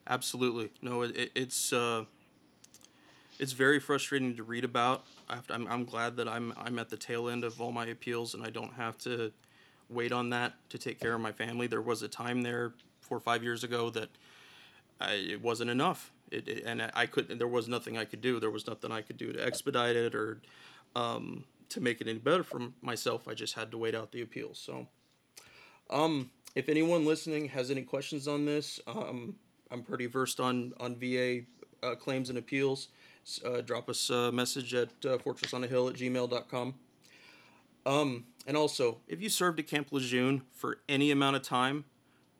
[0.09, 0.71] Absolutely.
[0.81, 2.05] No, it, it's uh,
[3.39, 5.05] it's very frustrating to read about.
[5.29, 8.33] I am I'm glad that I'm I'm at the tail end of all my appeals
[8.33, 9.31] and I don't have to
[9.89, 11.67] wait on that to take care of my family.
[11.67, 14.09] There was a time there four or five years ago that
[14.99, 16.11] I, it wasn't enough.
[16.31, 18.39] It, it, and I could there was nothing I could do.
[18.39, 20.41] There was nothing I could do to expedite it or
[20.95, 23.27] um, to make it any better for myself.
[23.27, 24.59] I just had to wait out the appeals.
[24.59, 24.87] So,
[25.89, 29.35] um, if anyone listening has any questions on this, um,
[29.71, 31.41] I'm pretty versed on on VA
[31.83, 32.89] uh, claims and appeals.
[33.45, 36.73] Uh, drop us a message at uh, fortressonahill at gmail.com.
[37.85, 41.85] Um, and also, if you served at Camp Lejeune for any amount of time,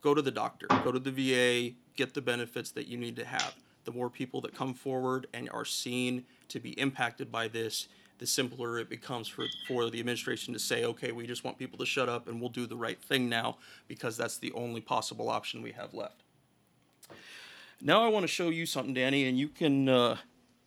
[0.02, 3.26] go to the doctor, go to the VA, get the benefits that you need to
[3.26, 3.56] have.
[3.86, 7.88] The more people that come forward and are seen to be impacted by this,
[8.20, 11.78] the simpler it becomes for, for the administration to say, okay, we just want people
[11.80, 15.30] to shut up and we'll do the right thing now because that's the only possible
[15.30, 16.24] option we have left.
[17.82, 20.18] Now I want to show you something, Danny, and you can uh,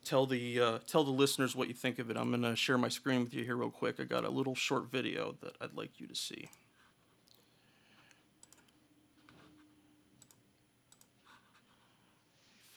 [0.03, 2.17] tell the uh, tell the listeners what you think of it.
[2.17, 3.99] I'm gonna share my screen with you here real quick.
[3.99, 6.49] I got a little short video that I'd like you to see.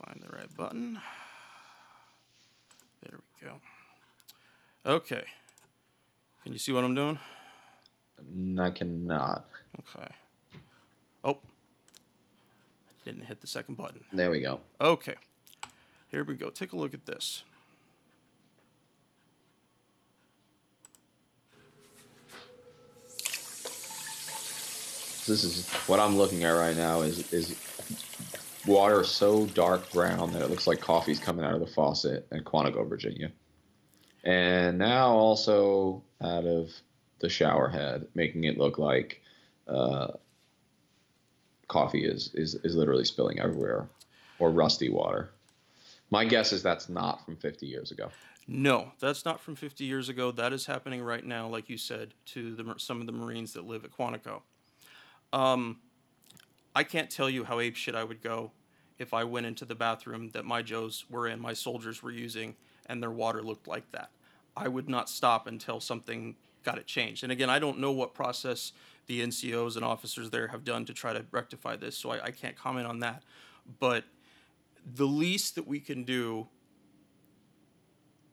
[0.04, 0.98] Find the right button.
[3.02, 3.54] There we go.
[4.86, 5.24] Okay.
[6.42, 7.18] Can you see what I'm doing?
[8.58, 9.46] I cannot.
[9.80, 10.08] Okay.
[11.24, 11.38] Oh,
[13.04, 14.04] didn't hit the second button.
[14.12, 14.60] There we go.
[14.80, 15.14] Okay.
[16.14, 16.48] Here we go.
[16.48, 17.42] Take a look at this.
[25.26, 27.56] This is what I'm looking at right now is is
[28.64, 32.44] water so dark brown that it looks like coffee's coming out of the faucet in
[32.44, 33.32] Quantico, Virginia.
[34.22, 36.70] And now also out of
[37.18, 39.20] the shower head, making it look like
[39.66, 40.12] uh,
[41.66, 43.88] coffee is, is is literally spilling everywhere,
[44.38, 45.30] or rusty water.
[46.14, 48.08] My guess is that's not from 50 years ago.
[48.46, 50.30] No, that's not from 50 years ago.
[50.30, 53.66] That is happening right now, like you said, to the, some of the Marines that
[53.66, 54.42] live at Quantico.
[55.32, 55.80] Um,
[56.72, 58.52] I can't tell you how ape shit I would go
[58.96, 62.54] if I went into the bathroom that my Joes were in, my soldiers were using,
[62.86, 64.10] and their water looked like that.
[64.56, 67.24] I would not stop until something got it changed.
[67.24, 68.70] And again, I don't know what process
[69.06, 72.30] the NCOs and officers there have done to try to rectify this, so I, I
[72.30, 73.24] can't comment on that.
[73.80, 74.04] But
[74.84, 76.48] the least that we can do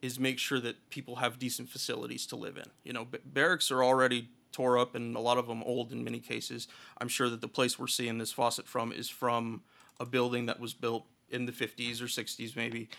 [0.01, 2.65] is make sure that people have decent facilities to live in.
[2.83, 6.19] You know, barracks are already tore up and a lot of them old in many
[6.19, 6.67] cases.
[6.97, 9.61] I'm sure that the place we're seeing this faucet from is from
[9.99, 12.89] a building that was built in the 50s or 60s maybe.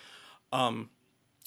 [0.52, 0.90] Um,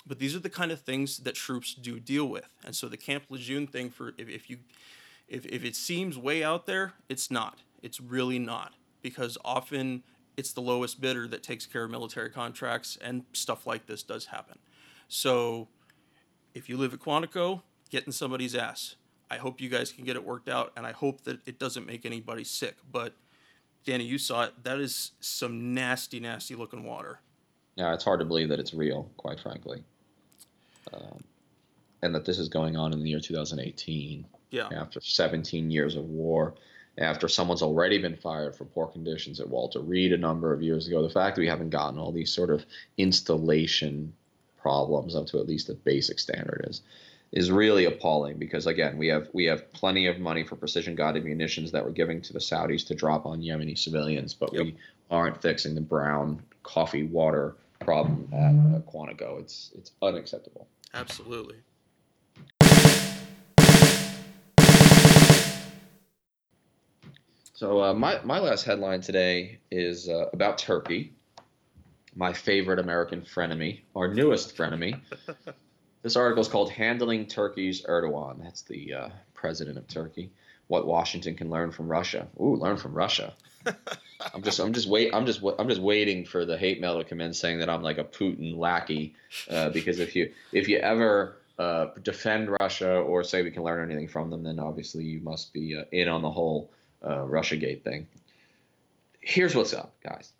[0.05, 2.47] but these are the kind of things that troops do deal with.
[2.63, 4.59] And so the Camp Lejeune thing for if, if you
[5.27, 7.59] if, if it seems way out there, it's not.
[7.81, 8.73] It's really not.
[9.01, 10.03] Because often
[10.37, 14.25] it's the lowest bidder that takes care of military contracts and stuff like this does
[14.25, 14.59] happen.
[15.07, 15.67] So
[16.53, 18.95] if you live at Quantico, get in somebody's ass.
[19.29, 21.85] I hope you guys can get it worked out and I hope that it doesn't
[21.85, 22.75] make anybody sick.
[22.91, 23.13] But
[23.85, 24.63] Danny, you saw it.
[24.63, 27.19] That is some nasty, nasty looking water.
[27.75, 29.83] Yeah, it's hard to believe that it's real, quite frankly.
[30.93, 31.23] Um,
[32.01, 34.25] and that this is going on in the year 2018.
[34.51, 34.69] Yeah.
[34.71, 36.55] After 17 years of war,
[36.97, 40.87] after someone's already been fired for poor conditions at Walter Reed a number of years
[40.87, 42.65] ago, the fact that we haven't gotten all these sort of
[42.97, 44.13] installation
[44.57, 46.81] problems up to at least a basic standard is
[47.31, 51.25] is really appalling because again we have we have plenty of money for precision guided
[51.25, 54.63] munitions that we're giving to the Saudis to drop on Yemeni civilians, but yep.
[54.63, 54.75] we
[55.11, 59.39] aren't fixing the brown coffee water problem at uh, Quantico.
[59.39, 60.67] It's it's unacceptable.
[60.93, 61.57] Absolutely.
[67.55, 71.13] So uh, my my last headline today is uh, about Turkey,
[72.13, 74.99] my favorite American frenemy, our newest frenemy.
[76.01, 80.31] this article is called "Handling Turkey's Erdogan." That's the uh, president of Turkey.
[80.67, 82.27] What Washington can learn from Russia.
[82.41, 83.33] Ooh, learn from Russia.
[84.33, 87.05] I'm just I'm just wait I'm just I'm just waiting for the hate mail to
[87.05, 89.15] come in saying that I'm like a Putin lackey
[89.49, 93.89] uh, because if you if you ever uh, defend Russia or say we can learn
[93.89, 96.69] anything from them, then obviously you must be uh, in on the whole
[97.01, 98.07] uh, Russiagate thing.
[99.21, 100.31] Here's what's up, guys.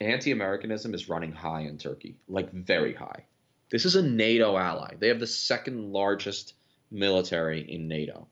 [0.00, 3.24] Anti-Americanism is running high in Turkey, like very high.
[3.70, 4.94] This is a NATO ally.
[4.98, 6.54] They have the second largest
[6.90, 8.26] military in NATO.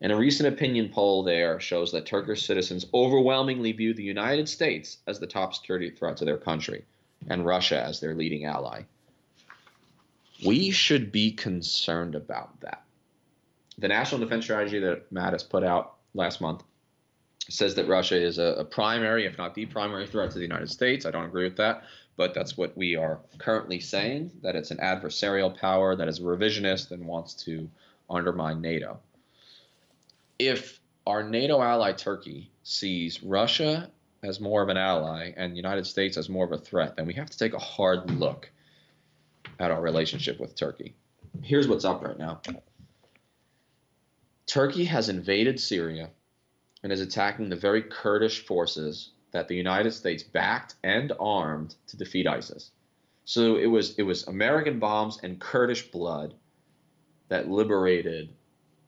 [0.00, 4.98] And a recent opinion poll there shows that Turkish citizens overwhelmingly view the United States
[5.06, 6.84] as the top security threat to their country
[7.28, 8.82] and Russia as their leading ally.
[10.44, 12.82] We should be concerned about that.
[13.78, 16.62] The National Defense Strategy that Mattis put out last month
[17.48, 20.70] says that Russia is a, a, primary, if not the primary threat to the United
[20.70, 21.04] States.
[21.04, 21.84] I don't agree with that,
[22.16, 26.90] but that's what we are currently saying that it's an adversarial power that is revisionist
[26.90, 27.68] and wants to
[28.08, 28.98] undermine NATO.
[30.38, 33.90] If our NATO ally Turkey sees Russia
[34.22, 37.06] as more of an ally and the United States as more of a threat, then
[37.06, 38.50] we have to take a hard look
[39.58, 40.94] at our relationship with Turkey.
[41.42, 42.40] Here's what's up right now.
[44.46, 46.10] Turkey has invaded Syria
[46.84, 51.96] and is attacking the very Kurdish forces that the United States backed and armed to
[51.96, 52.70] defeat ISIS.
[53.24, 56.34] So it was it was American bombs and Kurdish blood
[57.28, 58.28] that liberated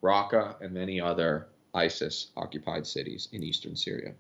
[0.03, 4.13] Raqqa and many other ISIS occupied cities in eastern Syria.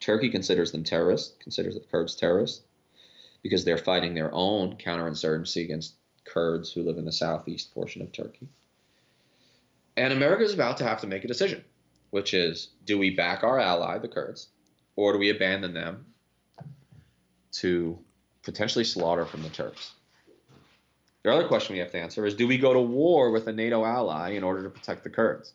[0.00, 2.62] Turkey considers them terrorists, considers the Kurds terrorists,
[3.42, 8.10] because they're fighting their own counterinsurgency against Kurds who live in the southeast portion of
[8.10, 8.48] Turkey.
[9.96, 11.64] And America is about to have to make a decision
[12.10, 14.48] which is do we back our ally, the Kurds,
[14.96, 16.06] or do we abandon them
[17.52, 17.98] to
[18.42, 19.92] potentially slaughter from the Turks?
[21.22, 23.52] The other question we have to answer is do we go to war with a
[23.52, 25.52] NATO ally in order to protect the Kurds?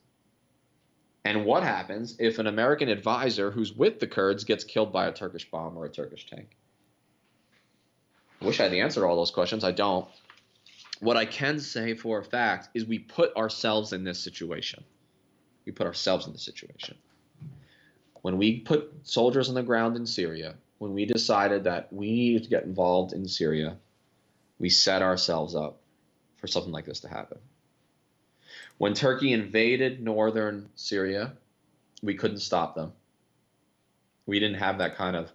[1.24, 5.12] And what happens if an American advisor who's with the Kurds gets killed by a
[5.12, 6.56] Turkish bomb or a Turkish tank?
[8.42, 9.64] I wish I had the answer to all those questions.
[9.64, 10.08] I don't.
[11.00, 14.84] What I can say for a fact is we put ourselves in this situation
[15.66, 16.96] we put ourselves in the situation.
[18.22, 22.44] When we put soldiers on the ground in Syria, when we decided that we needed
[22.44, 23.78] to get involved in Syria,
[24.60, 25.82] we set ourselves up
[26.38, 27.38] for something like this to happen.
[28.78, 31.34] When Turkey invaded northern Syria,
[32.04, 32.94] we couldn't stop them.
[34.26, 35.32] We didn't have that kind of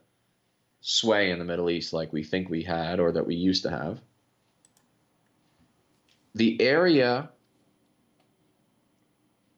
[0.81, 3.71] sway in the Middle East like we think we had or that we used to
[3.71, 4.01] have.
[6.35, 7.31] The area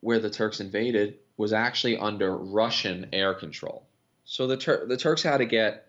[0.03, 3.87] where the Turks invaded was actually under Russian air control.
[4.25, 5.87] So the Tur- the Turks had to get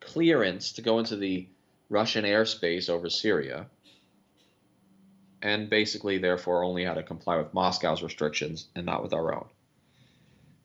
[0.00, 1.48] clearance to go into the
[1.90, 3.66] Russian airspace over Syria,
[5.42, 9.48] and basically, therefore, only had to comply with Moscow's restrictions and not with our own.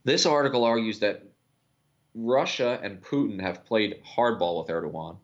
[0.03, 1.23] This article argues that
[2.13, 5.17] Russia and Putin have played hardball with Erdogan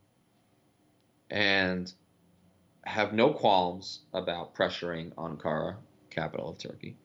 [1.29, 1.91] and
[2.83, 5.75] have no qualms about pressuring Ankara,
[6.09, 6.97] capital of Turkey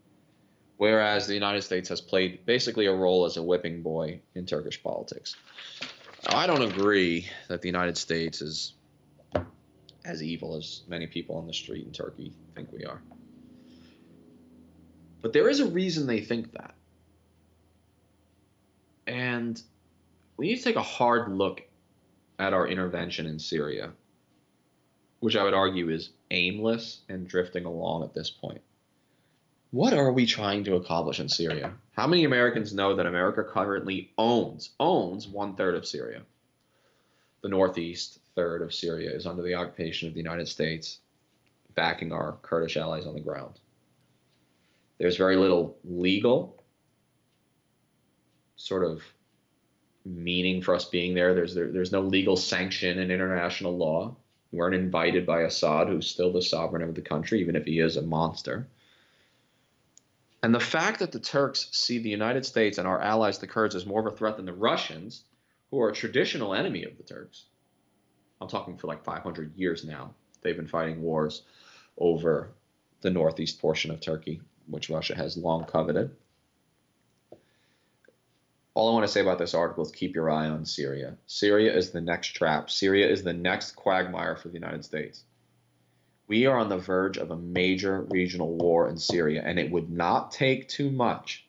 [0.79, 4.83] whereas the United States has played basically a role as a whipping boy in Turkish
[4.83, 5.37] politics.
[6.27, 8.73] I don't agree that the United States is
[10.05, 13.03] as evil as many people on the street in Turkey think we are.
[15.21, 16.75] But there is a reason they think that.
[19.07, 19.61] And
[20.37, 21.63] we need to take a hard look
[22.39, 23.91] at our intervention in Syria,
[25.19, 28.61] which I would argue is aimless and drifting along at this point
[29.71, 31.75] what are we trying to accomplish in Syria?
[31.93, 36.23] How many Americans know that America currently owns owns one third of Syria?
[37.43, 41.01] The northeast third of Syria is under the occupation of the United States,
[41.75, 43.61] backing our Kurdish allies on the ground.
[44.99, 46.63] There's very little legal
[48.57, 49.03] sort of
[50.05, 51.35] meaning for us being there.
[51.35, 54.17] There's there, there's no legal sanction in international law.
[54.51, 57.81] We weren't invited by Assad, who's still the sovereign of the country, even if he
[57.81, 58.67] is a monster.
[60.43, 63.75] And the fact that the Turks see the United States and our allies, the Kurds,
[63.75, 65.25] as more of a threat than the Russians,
[65.71, 67.47] who are a traditional enemy of the Turks.
[68.41, 70.15] I'm talking for like 500 years now.
[70.43, 71.43] They've been fighting wars
[71.99, 72.51] over
[73.01, 76.15] the northeast portion of Turkey, which Russia has long coveted.
[78.75, 81.17] All I want to say about this article is keep your eye on Syria.
[81.27, 82.71] Syria is the next trap.
[82.71, 85.25] Syria is the next quagmire for the United States.
[86.29, 89.91] We are on the verge of a major regional war in Syria, and it would
[89.91, 91.47] not take too much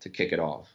[0.00, 0.72] to kick it off.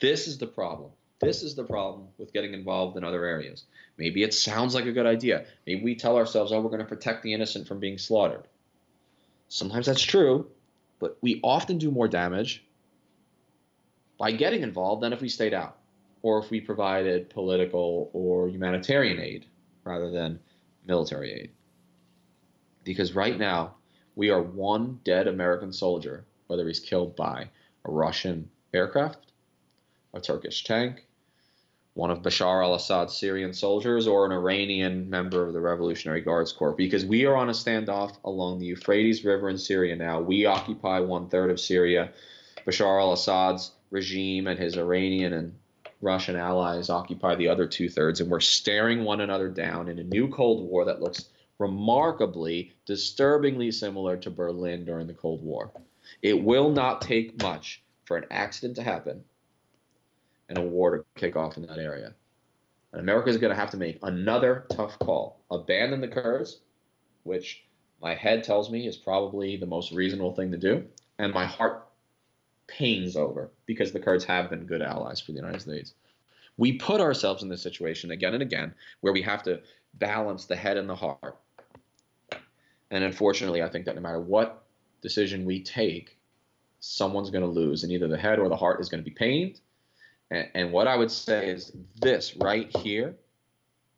[0.00, 0.90] This is the problem.
[1.20, 3.64] This is the problem with getting involved in other areas.
[3.96, 5.44] Maybe it sounds like a good idea.
[5.66, 8.48] Maybe we tell ourselves, oh, we're going to protect the innocent from being slaughtered.
[9.48, 10.48] Sometimes that's true,
[10.98, 12.64] but we often do more damage
[14.18, 15.76] by getting involved than if we stayed out
[16.22, 19.44] or if we provided political or humanitarian aid
[19.84, 20.40] rather than
[20.86, 21.50] military aid.
[22.84, 23.74] Because right now,
[24.14, 27.48] we are one dead American soldier, whether he's killed by
[27.84, 29.24] a Russian aircraft
[30.14, 31.06] a Turkish tank,
[31.94, 36.52] one of Bashar al Assad's Syrian soldiers, or an Iranian member of the Revolutionary Guards
[36.52, 36.72] Corps.
[36.72, 40.20] Because we are on a standoff along the Euphrates River in Syria now.
[40.20, 42.12] We occupy one third of Syria.
[42.66, 45.54] Bashar al Assad's regime and his Iranian and
[46.00, 50.04] Russian allies occupy the other two thirds, and we're staring one another down in a
[50.04, 51.26] new Cold War that looks
[51.58, 55.70] remarkably, disturbingly similar to Berlin during the Cold War.
[56.22, 59.24] It will not take much for an accident to happen
[60.48, 62.14] and a war to kick off in that area.
[62.92, 66.60] And America is going to have to make another tough call abandon the Kurds,
[67.22, 67.64] which
[68.00, 70.84] my head tells me is probably the most reasonable thing to do,
[71.18, 71.88] and my heart
[72.66, 75.94] pains over because the Kurds have been good allies for the United States.
[76.56, 79.60] We put ourselves in this situation again and again where we have to
[79.94, 81.36] balance the head and the heart.
[82.94, 84.62] And unfortunately, I think that no matter what
[85.02, 86.16] decision we take,
[86.78, 89.14] someone's going to lose, and either the head or the heart is going to be
[89.14, 89.60] pained.
[90.30, 93.16] And, and what I would say is this right here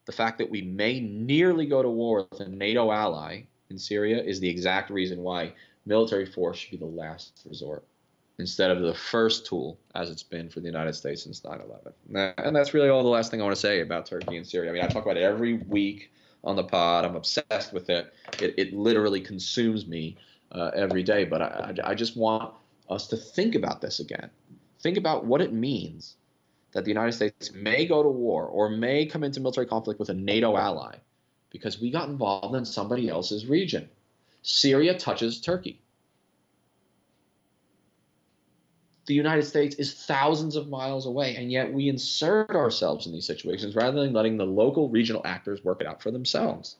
[0.06, 4.22] the fact that we may nearly go to war with a NATO ally in Syria
[4.22, 5.52] is the exact reason why
[5.84, 7.84] military force should be the last resort
[8.38, 12.34] instead of the first tool as it's been for the United States since 9/11.
[12.38, 14.70] And that's really all the last thing I want to say about Turkey and Syria.
[14.70, 16.12] I mean, I talk about it every week
[16.46, 17.04] on the pod.
[17.04, 18.14] I'm obsessed with it.
[18.40, 20.16] It, it literally consumes me
[20.52, 21.24] uh, every day.
[21.24, 22.54] But I, I, I just want
[22.88, 24.30] us to think about this again.
[24.80, 26.16] Think about what it means
[26.72, 30.10] that the United States may go to war or may come into military conflict with
[30.10, 30.96] a NATO ally
[31.50, 33.88] because we got involved in somebody else's region.
[34.42, 35.80] Syria touches Turkey.
[39.06, 43.26] The United States is thousands of miles away, and yet we insert ourselves in these
[43.26, 46.76] situations rather than letting the local regional actors work it out for themselves.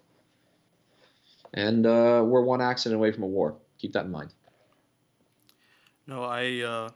[1.55, 3.55] And uh, we're one accident away from a war.
[3.79, 4.31] Keep that in mind.
[6.07, 6.61] No, I.
[6.61, 6.89] Uh,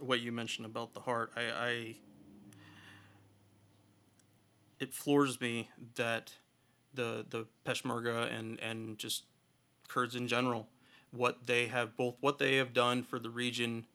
[0.00, 1.96] what you mentioned about the heart, I, I.
[4.80, 6.32] It floors me that
[6.94, 9.24] the the Peshmerga and and just
[9.88, 10.68] Kurds in general,
[11.10, 13.86] what they have both what they have done for the region,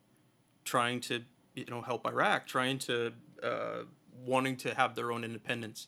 [0.66, 1.22] trying to
[1.54, 3.84] you know help Iraq, trying to uh,
[4.26, 5.88] wanting to have their own independence,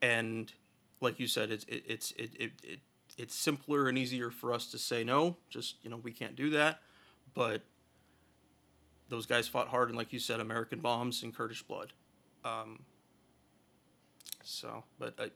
[0.00, 0.52] and
[1.00, 2.78] like you said, it's it, it's it, it, it
[3.16, 6.50] it's simpler and easier for us to say no, just you know we can't do
[6.50, 6.80] that,
[7.34, 7.62] but
[9.08, 11.92] those guys fought hard and like you said, American bombs and Kurdish blood.
[12.44, 12.80] Um,
[14.42, 15.30] so, but I.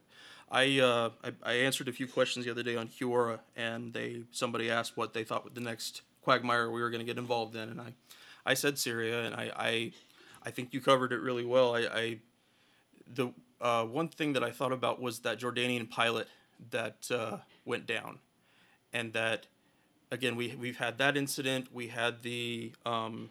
[0.51, 4.23] I, uh, I, I answered a few questions the other day on Quora, and they
[4.31, 7.69] somebody asked what they thought the next quagmire we were going to get involved in,
[7.69, 7.93] and I,
[8.45, 9.91] I said Syria, and I, I,
[10.43, 11.75] I think you covered it really well.
[11.75, 12.19] I, I
[13.13, 13.31] the
[13.61, 16.27] uh, one thing that I thought about was that Jordanian pilot
[16.71, 18.19] that uh, went down,
[18.93, 19.47] and that
[20.11, 21.73] again we we've had that incident.
[21.73, 23.29] We had the um,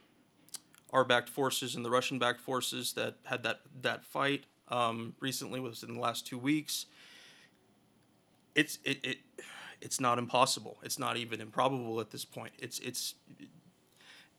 [0.93, 5.61] our backed forces and the Russian backed forces that had that that fight um, recently
[5.61, 6.87] was in the last two weeks.
[8.55, 9.19] It's it, it
[9.81, 10.79] it's not impossible.
[10.83, 12.53] It's not even improbable at this point.
[12.59, 13.15] It's it's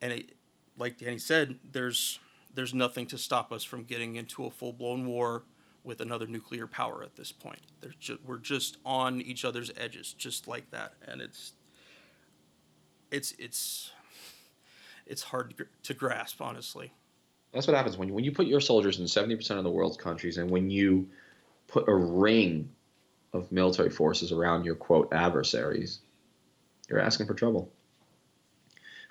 [0.02, 0.32] and it,
[0.80, 2.20] like Danny said, there's
[2.56, 5.44] there's nothing to stop us from getting into a full blown war
[5.84, 7.60] with another nuclear power at this point.
[8.00, 11.54] Ju- we're just on each other's edges, just like that, and it's
[13.12, 13.92] it's it's
[15.06, 16.92] it's hard to grasp, honestly.
[17.54, 19.72] That's what happens when you when you put your soldiers in seventy percent of the
[19.72, 21.08] world's countries, and when you
[21.68, 22.70] put a ring
[23.34, 26.00] of military forces around your quote adversaries,
[26.90, 27.72] you're asking for trouble.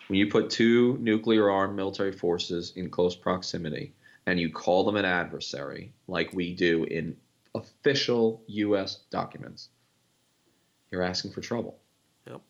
[0.08, 3.94] When you put two nuclear armed military forces in close proximity
[4.26, 7.16] and you call them an adversary, like we do in
[7.54, 9.00] official U.S.
[9.10, 9.68] documents,
[10.90, 11.78] you're asking for trouble.
[12.26, 12.40] Yep.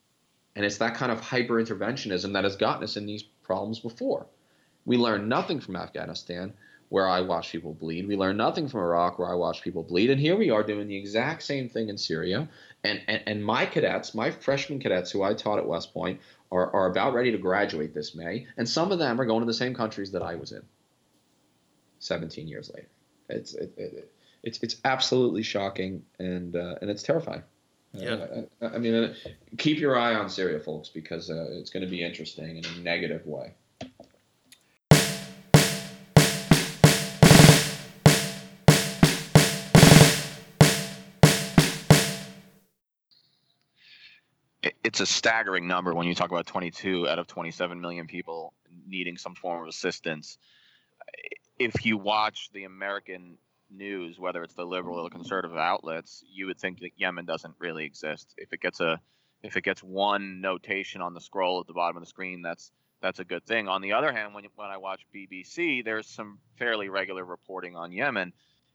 [0.55, 4.27] And it's that kind of hyper interventionism that has gotten us in these problems before.
[4.85, 6.55] We learned nothing from Afghanistan,
[6.89, 8.09] where I watched people bleed.
[8.09, 10.11] We learned nothing from Iraq, where I watched people bleed.
[10.11, 12.49] And here we are doing the exact same thing in Syria.
[12.83, 16.75] And, and, and my cadets, my freshman cadets who I taught at West Point, are,
[16.75, 18.47] are about ready to graduate this May.
[18.57, 20.63] And some of them are going to the same countries that I was in
[22.01, 22.89] 17 years later.
[23.29, 27.43] It's, it, it, it's, it's absolutely shocking and, uh, and it's terrifying.
[27.93, 28.43] Yeah.
[28.63, 29.15] I, I, mean, uh,
[29.57, 32.81] keep your eye on Syria, folks, because uh, it's going to be interesting in a
[32.81, 33.55] negative way.
[45.01, 48.53] It's a staggering number when you talk about 22 out of 27 million people
[48.85, 50.39] needing some form of assistance.
[51.57, 53.39] If you watch the American
[53.71, 57.55] news, whether it's the liberal or the conservative outlets, you would think that Yemen doesn't
[57.61, 58.35] really exist.
[58.39, 59.01] If it gets a
[59.45, 62.73] if it gets one notation on the scroll at the bottom of the screen that's
[63.01, 63.69] that's a good thing.
[63.69, 67.93] On the other hand, when when I watch BBC, there's some fairly regular reporting on
[67.93, 68.33] Yemen,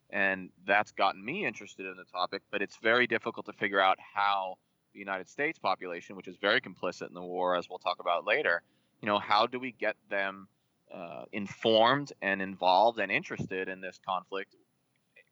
[0.09, 2.43] and that's gotten me interested in the topic.
[2.49, 4.57] But it's very difficult to figure out how
[4.93, 8.25] the United States population, which is very complicit in the war, as we'll talk about
[8.25, 8.61] later,
[9.01, 10.47] you know, how do we get them
[10.93, 14.55] uh, informed and involved and interested in this conflict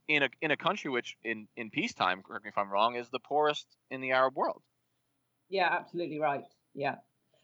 [0.08, 3.10] in a in a country which in in peacetime, correct me if I'm wrong, is
[3.10, 4.62] the poorest in the Arab world.
[5.50, 6.44] Yeah, absolutely right.
[6.74, 6.96] Yeah,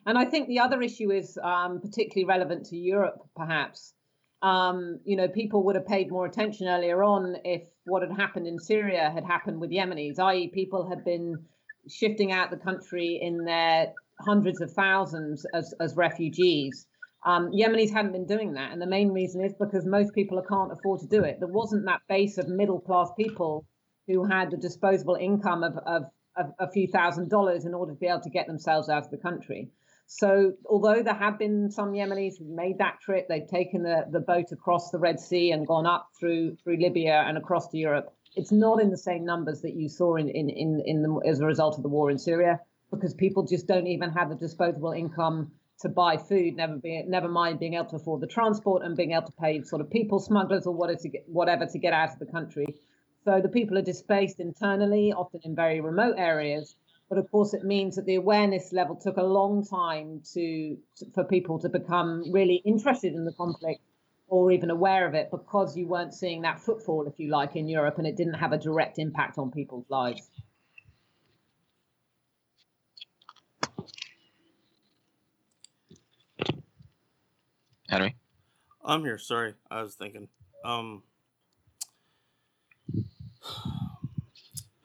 [0.05, 3.93] and I think the other issue is um, particularly relevant to Europe, perhaps.
[4.41, 8.45] Um, you know, people would have paid more attention earlier on if what had happened
[8.45, 11.45] in Syria had happened with Yemenis, i.e., people had been
[11.89, 16.87] shifting out the country in their hundreds of thousands as, as refugees.
[17.25, 20.71] Um, Yemenis hadn't been doing that, and the main reason is because most people can't
[20.71, 21.37] afford to do it.
[21.39, 23.65] There wasn't that base of middle class people
[24.07, 26.03] who had the disposable income of, of,
[26.37, 29.11] of a few thousand dollars in order to be able to get themselves out of
[29.11, 29.69] the country.
[30.09, 34.21] So, although there have been some Yemenis who made that trip, they've taken the, the
[34.21, 38.13] boat across the Red Sea and gone up through through Libya and across to Europe.
[38.37, 41.39] It's not in the same numbers that you saw in in in, in the, as
[41.39, 42.59] a result of the war in Syria,
[42.91, 47.27] because people just don't even have the disposable income to buy food, never be, never
[47.27, 50.19] mind being able to afford the transport and being able to pay sort of people
[50.19, 52.65] smugglers or whatever to get, whatever to get out of the country.
[53.25, 56.75] So the people are displaced internally, often in very remote areas,
[57.09, 61.05] but of course, it means that the awareness level took a long time to, to,
[61.13, 63.81] for people to become really interested in the conflict
[64.27, 67.67] or even aware of it because you weren't seeing that footfall, if you like, in
[67.67, 70.29] Europe, and it didn't have a direct impact on people's lives.
[77.89, 78.17] Henry,
[78.83, 79.17] I'm here.
[79.17, 80.27] Sorry, I was thinking.
[80.65, 81.03] Um,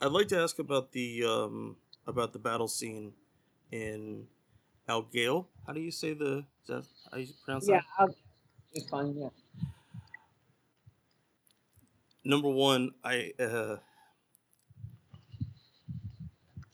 [0.01, 1.77] I'd like to ask about the um,
[2.07, 3.13] about the battle scene
[3.73, 4.27] in
[4.89, 5.49] Algail.
[5.67, 6.45] How do you say the?
[6.63, 8.15] Is that how you pronounce Yeah, that?
[8.75, 9.15] It's fine.
[9.17, 9.29] Yeah.
[12.25, 13.77] Number one, I uh,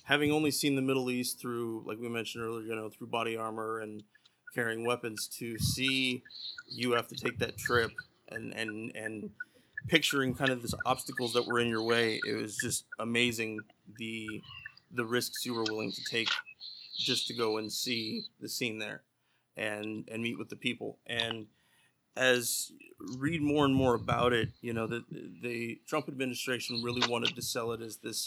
[0.05, 3.37] having only seen the Middle East through, like we mentioned earlier, you know, through body
[3.37, 4.03] armor and
[4.55, 6.23] carrying weapons, to see
[6.67, 7.91] you have to take that trip
[8.31, 9.31] and and and
[9.89, 13.59] picturing kind of the obstacles that were in your way, it was just amazing
[13.99, 14.43] the
[14.93, 16.29] the risks you were willing to take
[16.97, 19.03] just to go and see the scene there
[19.57, 21.47] and and meet with the people and
[22.19, 22.73] as
[23.16, 25.05] read more and more about it you know the
[25.43, 28.27] the Trump administration really wanted to sell it as this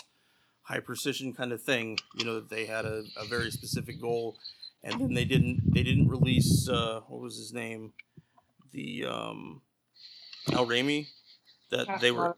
[0.63, 4.37] high precision kind of thing you know that they had a, a very specific goal.
[4.83, 7.93] And then they didn't they didn't release uh, what was his name?
[8.71, 9.61] The um
[10.51, 11.07] Al Raimi
[11.69, 12.35] that they were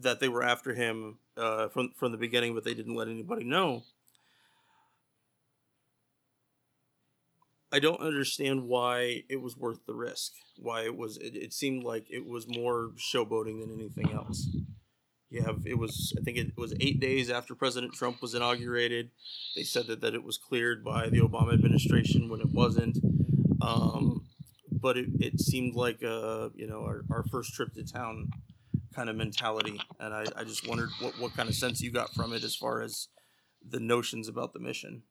[0.00, 3.44] that they were after him uh, from from the beginning, but they didn't let anybody
[3.44, 3.84] know.
[7.70, 10.32] I don't understand why it was worth the risk.
[10.56, 14.48] Why it was it, it seemed like it was more showboating than anything else.
[15.30, 19.10] You have it was I think it was eight days after President Trump was inaugurated.
[19.54, 22.98] They said that, that it was cleared by the Obama administration when it wasn't.
[23.60, 24.26] Um,
[24.70, 28.30] but it, it seemed like uh, you know our, our first trip to town
[28.94, 29.80] kind of mentality.
[30.00, 32.56] And I, I just wondered what, what kind of sense you got from it as
[32.56, 33.08] far as
[33.66, 35.02] the notions about the mission.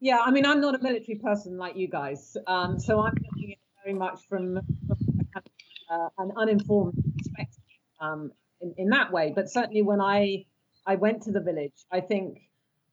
[0.00, 3.52] Yeah, I mean, I'm not a military person like you guys, um, so I'm looking
[3.52, 5.42] at very much from, from
[5.90, 7.64] uh, an uninformed perspective
[8.00, 8.30] um,
[8.60, 9.32] in, in that way.
[9.34, 10.44] But certainly, when I
[10.86, 12.38] I went to the village, I think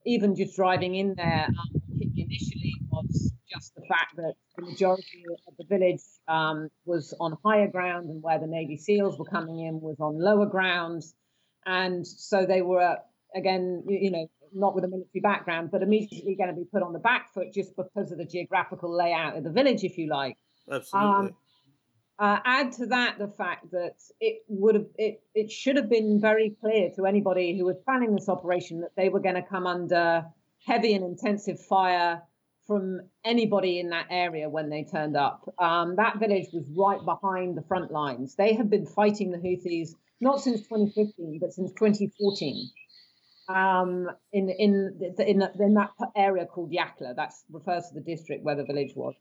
[0.03, 1.81] even just driving in there um,
[2.15, 7.67] initially was just the fact that the majority of the village um, was on higher
[7.67, 11.03] ground, and where the Navy SEALs were coming in was on lower ground,
[11.67, 12.97] and so they were
[13.35, 16.81] again, you, you know, not with a military background, but immediately going to be put
[16.81, 20.09] on the back foot just because of the geographical layout of the village, if you
[20.09, 20.37] like.
[20.71, 21.09] Absolutely.
[21.09, 21.35] Um,
[22.17, 26.19] uh, add to that the fact that it would have it, it should have been
[26.19, 29.67] very clear to anybody who was planning this operation that they were going to come
[29.67, 30.23] under
[30.65, 32.21] heavy and intensive fire
[32.65, 35.53] from anybody in that area when they turned up.
[35.59, 38.35] Um, that village was right behind the front lines.
[38.35, 39.89] They have been fighting the Houthis
[40.21, 42.69] not since 2015, but since 2014
[43.47, 47.15] um, in in in, in that area called Yakla.
[47.15, 49.15] That refers to the district where the village was.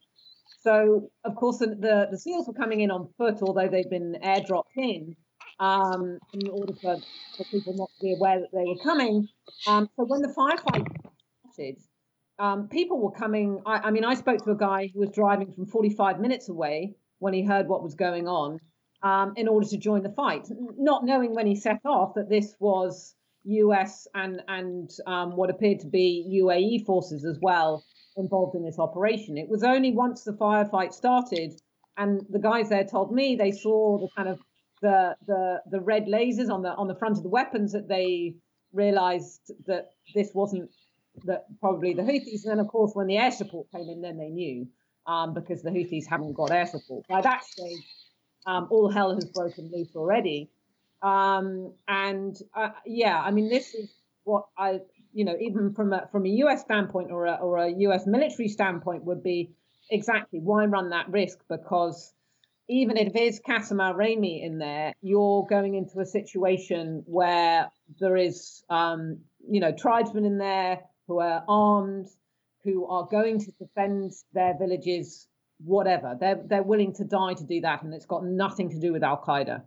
[0.60, 4.74] So, of course, the, the, seals were coming in on foot, although they'd been airdropped
[4.76, 5.14] in
[5.60, 6.96] um, in order for,
[7.36, 9.28] for people not to be aware that they were coming.
[9.66, 10.86] Um, so when the firefight
[11.52, 11.76] started,
[12.38, 13.60] um, people were coming.
[13.66, 16.94] I, I, mean, I spoke to a guy who was driving from 45 minutes away
[17.18, 18.58] when he heard what was going on
[19.02, 20.48] um, in order to join the fight,
[20.78, 23.14] not knowing when he set off that this was
[23.44, 27.84] US and and um, what appeared to be UAE forces as well
[28.16, 29.36] involved in this operation.
[29.36, 31.60] It was only once the firefight started
[31.96, 34.40] and the guys there told me they saw the kind of
[34.82, 38.34] the the the red lasers on the on the front of the weapons that they
[38.72, 40.70] realized that this wasn't
[41.24, 42.42] that probably the Houthis.
[42.44, 44.66] And then of course when the air support came in, then they knew
[45.06, 47.06] um, because the Houthis haven't got air support.
[47.08, 47.84] By that stage,
[48.46, 50.50] um, all hell has broken loose already.
[51.04, 53.90] Um, and uh, yeah, I mean, this is
[54.24, 54.80] what I,
[55.12, 56.62] you know, even from a from a U.S.
[56.62, 58.06] standpoint or a, or a U.S.
[58.06, 59.50] military standpoint, would be
[59.90, 62.14] exactly why run that risk because
[62.68, 67.68] even if it's Qassem al-Raymi in there, you're going into a situation where
[68.00, 72.08] there is, um, you know, tribesmen in there who are armed,
[72.62, 75.28] who are going to defend their villages,
[75.58, 76.16] whatever.
[76.18, 79.02] They're they're willing to die to do that, and it's got nothing to do with
[79.02, 79.62] Al Qaeda.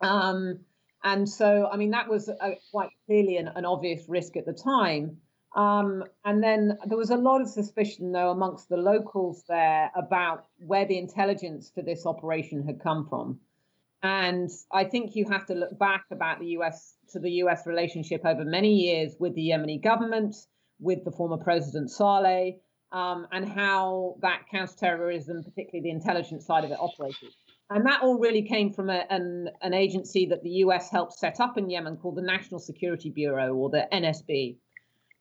[0.00, 0.60] Um,
[1.02, 4.52] and so, I mean, that was a, quite clearly an, an, obvious risk at the
[4.52, 5.18] time.
[5.54, 10.46] Um, and then there was a lot of suspicion, though, amongst the locals there about
[10.58, 13.40] where the intelligence for this operation had come from.
[14.02, 18.24] And I think you have to look back about the US to the US relationship
[18.24, 20.34] over many years with the Yemeni government,
[20.80, 22.56] with the former President Saleh,
[22.92, 27.30] um, and how that counterterrorism, particularly the intelligence side of it, operated.
[27.70, 31.40] And that all really came from a, an, an agency that the US helped set
[31.40, 34.56] up in Yemen called the National Security Bureau or the NSB.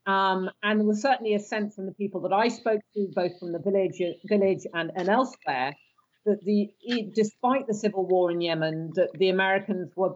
[0.05, 3.39] Um, and there was certainly a sense from the people that I spoke to, both
[3.39, 5.73] from the village, village and, and elsewhere,
[6.25, 6.69] that the
[7.15, 10.15] despite the civil war in Yemen, that the Americans were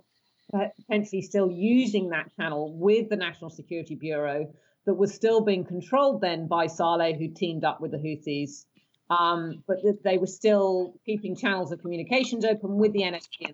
[0.52, 4.52] potentially still using that channel with the National Security Bureau
[4.86, 8.66] that was still being controlled then by Saleh, who teamed up with the Houthis.
[9.10, 13.54] Um, but they were still keeping channels of communications open with the NSB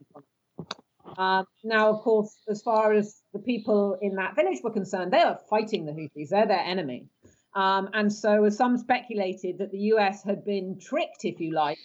[1.18, 5.22] um, now, of course, as far as the people in that village were concerned, they
[5.22, 6.30] are fighting the Houthis.
[6.30, 7.08] They're their enemy.
[7.56, 11.78] Um, and so, as some speculated that the US had been tricked, if you like,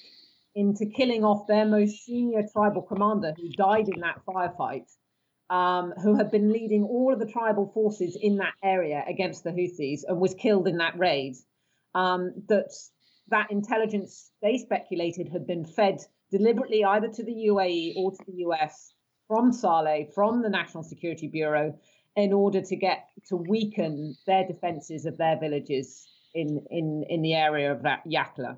[0.55, 4.87] into killing off their most senior tribal commander who died in that firefight,
[5.51, 9.51] um, who had been leading all of the tribal forces in that area against the
[9.51, 11.37] Houthis and was killed in that raid.
[11.95, 12.71] Um, that
[13.31, 15.99] that intelligence they speculated had been fed
[16.31, 18.93] deliberately either to the UAE or to the US
[19.27, 21.79] from Saleh, from the National Security Bureau,
[22.17, 27.35] in order to get to weaken their defences of their villages in, in, in the
[27.35, 28.57] area of that Yakla.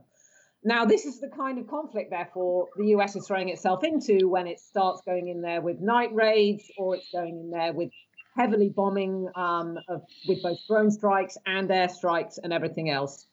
[0.62, 4.46] Now, this is the kind of conflict, therefore, the US is throwing itself into when
[4.46, 7.90] it starts going in there with night raids or it's going in there with
[8.36, 13.26] heavily bombing um, of, with both drone strikes and airstrikes and everything else.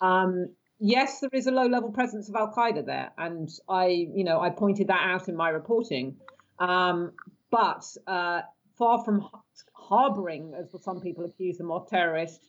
[0.00, 3.10] Um, yes, there is a low level presence of Al Qaeda there.
[3.18, 6.16] And I, you know, I pointed that out in my reporting.
[6.58, 7.12] Um,
[7.50, 8.42] but uh,
[8.78, 9.28] far from
[9.74, 12.46] harboring, as some people accuse them of, terrorists,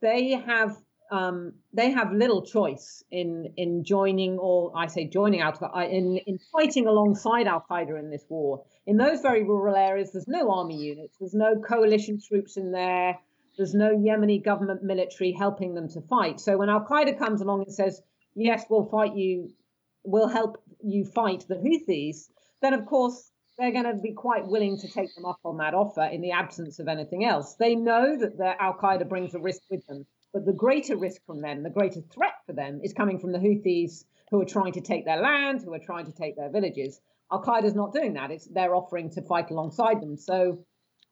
[0.00, 0.76] they have
[1.12, 5.54] um, they have little choice in in joining, or I say joining Al
[5.84, 8.64] in in fighting alongside Al Qaeda in this war.
[8.86, 13.18] In those very rural areas, there's no army units, there's no coalition troops in there,
[13.56, 16.40] there's no Yemeni government military helping them to fight.
[16.40, 18.02] So when Al Qaeda comes along and says,
[18.34, 19.50] "Yes, we'll fight you,
[20.04, 22.30] we'll help you fight the Houthis,"
[22.60, 25.74] then of course they're going to be quite willing to take them up on that
[25.74, 27.54] offer in the absence of anything else.
[27.54, 31.40] They know that Al Qaeda brings a risk with them, but the greater risk from
[31.40, 34.80] them, the greater threat for them, is coming from the Houthis who are trying to
[34.80, 37.00] take their land, who are trying to take their villages.
[37.32, 40.16] Al Qaeda's not doing that; it's they're offering to fight alongside them.
[40.16, 40.64] So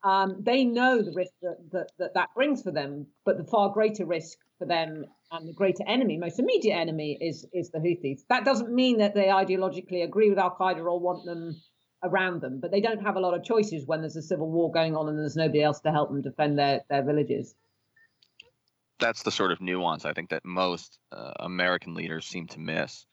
[0.05, 3.71] um, they know the risk that, that, that that brings for them, but the far
[3.71, 8.21] greater risk for them and the greater enemy, most immediate enemy, is is the Houthis.
[8.29, 11.59] That doesn't mean that they ideologically agree with Al Qaeda or want them
[12.03, 14.71] around them, but they don't have a lot of choices when there's a civil war
[14.71, 17.55] going on and there's nobody else to help them defend their, their villages.
[18.99, 23.07] That's the sort of nuance I think that most uh, American leaders seem to miss.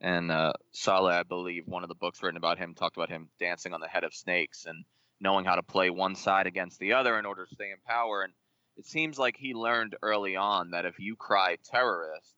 [0.00, 3.28] And uh, Saleh, I believe, one of the books written about him talked about him
[3.38, 4.84] dancing on the head of snakes and
[5.20, 8.22] knowing how to play one side against the other in order to stay in power.
[8.22, 8.32] And
[8.76, 12.34] it seems like he learned early on that if you cry terrorist,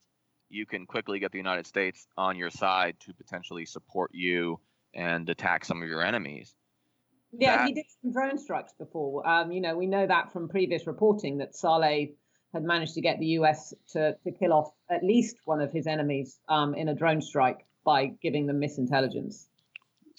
[0.49, 4.59] you can quickly get the United States on your side to potentially support you
[4.95, 6.55] and attack some of your enemies.
[7.33, 7.67] Yeah, that...
[7.67, 9.27] he did some drone strikes before.
[9.29, 12.09] Um, you know, we know that from previous reporting that Saleh
[12.53, 15.87] had managed to get the US to, to kill off at least one of his
[15.87, 19.49] enemies um, in a drone strike by giving them misintelligence.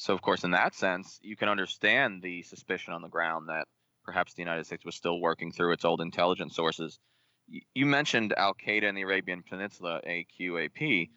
[0.02, 3.68] So, of course, in that sense, you can understand the suspicion on the ground that
[4.04, 6.98] perhaps the United States was still working through its old intelligence sources.
[7.76, 11.10] You mentioned Al Qaeda in the Arabian Peninsula, AQAP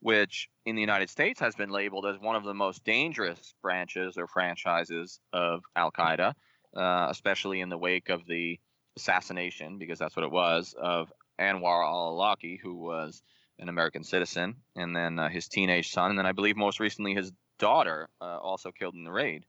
[0.00, 4.16] which in the United States has been labeled as one of the most dangerous branches
[4.16, 6.34] or franchises of Al Qaeda,
[6.76, 8.60] uh, especially in the wake of the
[8.96, 13.22] assassination, because that's what it was, of Anwar al-Awlaki, who was
[13.58, 17.14] an American citizen, and then uh, his teenage son, and then I believe most recently
[17.14, 19.44] his daughter, uh, also killed in the raid.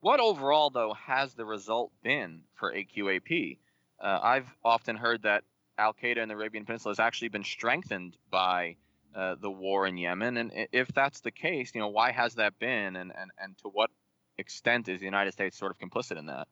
[0.00, 3.58] What overall, though, has the result been for AQAP?
[4.00, 5.44] Uh, I've often heard that
[5.78, 8.76] Al Qaeda in the Arabian Peninsula has actually been strengthened by
[9.14, 12.58] uh, the war in Yemen, and if that's the case, you know, why has that
[12.58, 13.90] been, and and and to what
[14.38, 16.48] extent is the United States sort of complicit in that?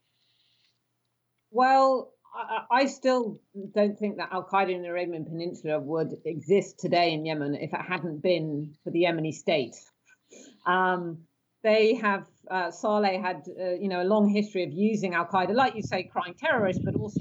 [1.50, 3.40] Well, I, I still
[3.74, 7.72] don't think that Al Qaeda in the Arabian Peninsula would exist today in Yemen if
[7.72, 9.74] it hadn't been for the Yemeni state.
[10.66, 11.18] Um,
[11.62, 15.54] they have uh, Saleh had uh, you know a long history of using Al Qaeda,
[15.54, 17.20] like you say, crying terrorists, but also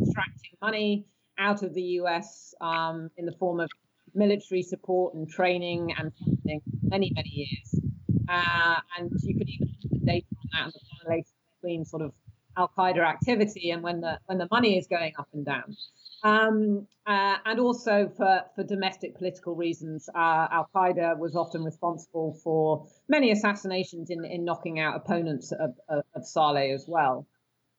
[0.00, 1.06] extracting money
[1.38, 2.54] out of the U.S.
[2.60, 3.70] Um, in the form of
[4.14, 7.80] military support and training and funding many many years.
[8.28, 11.84] Uh, and you could even look at the data on that and the correlation between
[11.84, 12.12] sort of
[12.56, 15.76] Al Qaeda activity and when the when the money is going up and down.
[16.22, 22.38] Um, uh, and also for, for domestic political reasons, uh, Al Qaeda was often responsible
[22.44, 27.26] for many assassinations in, in knocking out opponents of, of, of Saleh as well.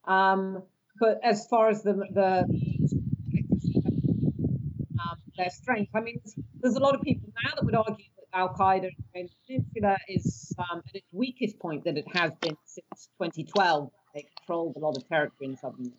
[0.06, 0.64] Um,
[1.00, 2.44] but as far as the, the
[5.00, 6.20] um, their strength, I mean,
[6.60, 10.54] there's a lot of people now that would argue that Al Qaeda in Peninsula is
[10.58, 13.92] um, at its weakest point that it has been since 2012.
[14.14, 15.94] They controlled a lot of territory in southern.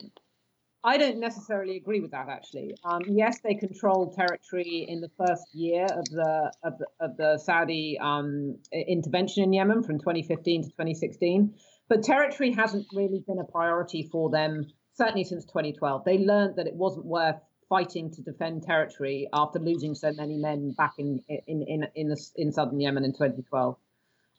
[0.85, 2.29] I don't necessarily agree with that.
[2.29, 7.17] Actually, um, yes, they controlled territory in the first year of the of the, of
[7.17, 11.55] the Saudi um, intervention in Yemen from 2015 to 2016,
[11.89, 16.05] but territory hasn't really been a priority for them certainly since 2012.
[16.05, 20.73] They learned that it wasn't worth fighting to defend territory after losing so many men
[20.77, 23.77] back in in in in, the, in southern Yemen in 2012.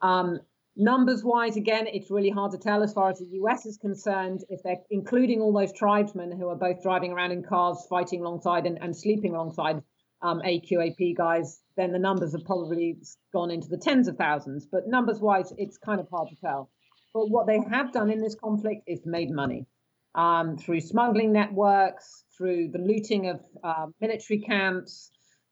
[0.01, 0.41] Um,
[0.75, 4.43] Numbers wise, again, it's really hard to tell as far as the US is concerned.
[4.49, 8.65] If they're including all those tribesmen who are both driving around in cars, fighting alongside
[8.65, 9.83] and, and sleeping alongside
[10.23, 12.97] um, AQAP guys, then the numbers have probably
[13.31, 14.65] gone into the tens of thousands.
[14.65, 16.71] But numbers wise, it's kind of hard to tell.
[17.13, 19.67] But what they have done in this conflict is made money
[20.15, 25.11] um, through smuggling networks, through the looting of uh, military camps,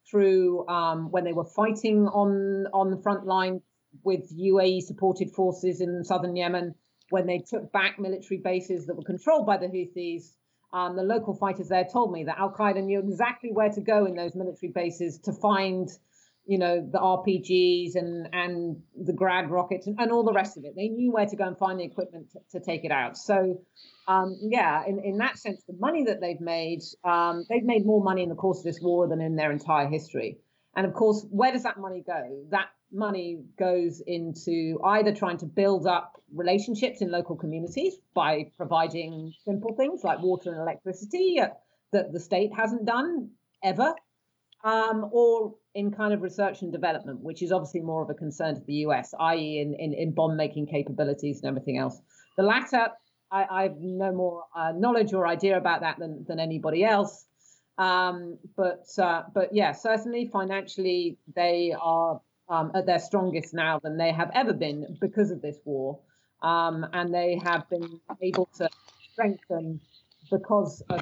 [0.09, 3.61] through um, when they were fighting on on the front line
[4.04, 6.76] with UAE supported forces in southern Yemen
[7.10, 10.34] when they took back military bases that were controlled by the Houthis.
[10.74, 14.06] Um, the local fighters there told me that Al Qaeda knew exactly where to go
[14.06, 15.89] in those military bases to find,
[16.46, 20.64] you know, the RPGs and and the Grad rockets and, and all the rest of
[20.64, 20.74] it.
[20.78, 23.18] They knew where to go and find the equipment to, to take it out.
[23.18, 23.62] So,
[24.08, 28.02] um, yeah, in, in that sense, the money that they've made, um, they've made more
[28.02, 30.38] money in the course of this war than in their entire history.
[30.74, 32.46] And of course, where does that money go?
[32.52, 39.34] That money goes into either trying to build up relationships in local communities by providing
[39.46, 41.39] simple things like water and electricity
[41.92, 43.30] that the state hasn't done
[43.64, 43.94] ever,
[44.64, 48.56] um, or in kind of research and development, which is obviously more of a concern
[48.56, 52.00] to the US, i.e., in, in, in bomb making capabilities and everything else.
[52.38, 52.89] The latter,
[53.32, 57.26] I, I have no more uh, knowledge or idea about that than, than anybody else.
[57.78, 62.22] Um, but uh, but yeah, certainly financially they are
[62.52, 65.99] um, at their strongest now than they have ever been because of this war.
[66.43, 68.70] Um, and they have been able to
[69.12, 69.80] strengthen
[70.30, 71.02] because of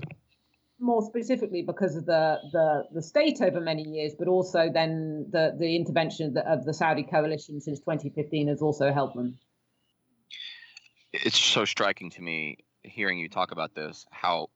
[0.79, 5.55] more specifically because of the, the, the state over many years, but also then the,
[5.57, 9.37] the intervention of the, of the Saudi coalition since 2015 has also helped them.
[11.11, 14.47] It's so striking to me hearing you talk about this, how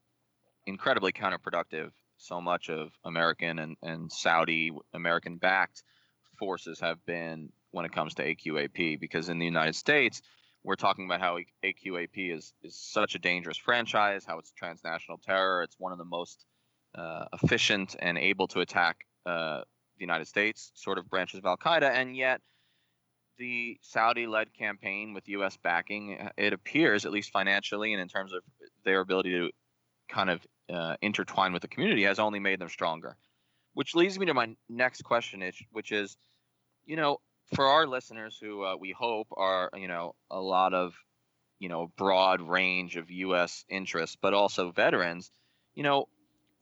[0.66, 5.82] incredibly counterproductive so much of American and, and Saudi American backed
[6.38, 9.00] forces have been when it comes to AQAP.
[9.00, 10.22] Because in the United States,
[10.62, 15.62] we're talking about how AQAP is is such a dangerous franchise, how it's transnational terror.
[15.62, 16.46] It's one of the most
[16.94, 19.62] uh, efficient and able to attack uh,
[19.96, 22.40] the United States sort of branches of Al Qaeda, and yet
[23.38, 25.58] the Saudi-led campaign with U.S.
[25.62, 28.42] backing, uh, it appears, at least financially and in terms of
[28.84, 29.50] their ability to
[30.08, 33.16] kind of uh, intertwine with the community, has only made them stronger
[33.74, 36.16] which leads me to my next question, which is,
[36.86, 37.18] you know,
[37.54, 40.94] for our listeners who uh, we hope are, you know, a lot of,
[41.58, 43.64] you know, broad range of U.S.
[43.68, 45.30] interests, but also veterans,
[45.74, 46.08] you know,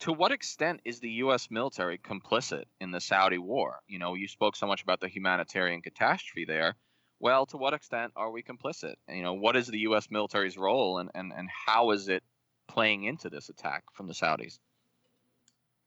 [0.01, 1.49] to what extent is the U.S.
[1.51, 3.79] military complicit in the Saudi war?
[3.87, 6.75] You know, you spoke so much about the humanitarian catastrophe there.
[7.21, 8.95] Well, to what extent are we complicit?
[9.09, 10.09] You know, what is the U.S.
[10.11, 12.25] military's role, and, and, and how is it
[12.67, 14.59] playing into this attack from the Saudis?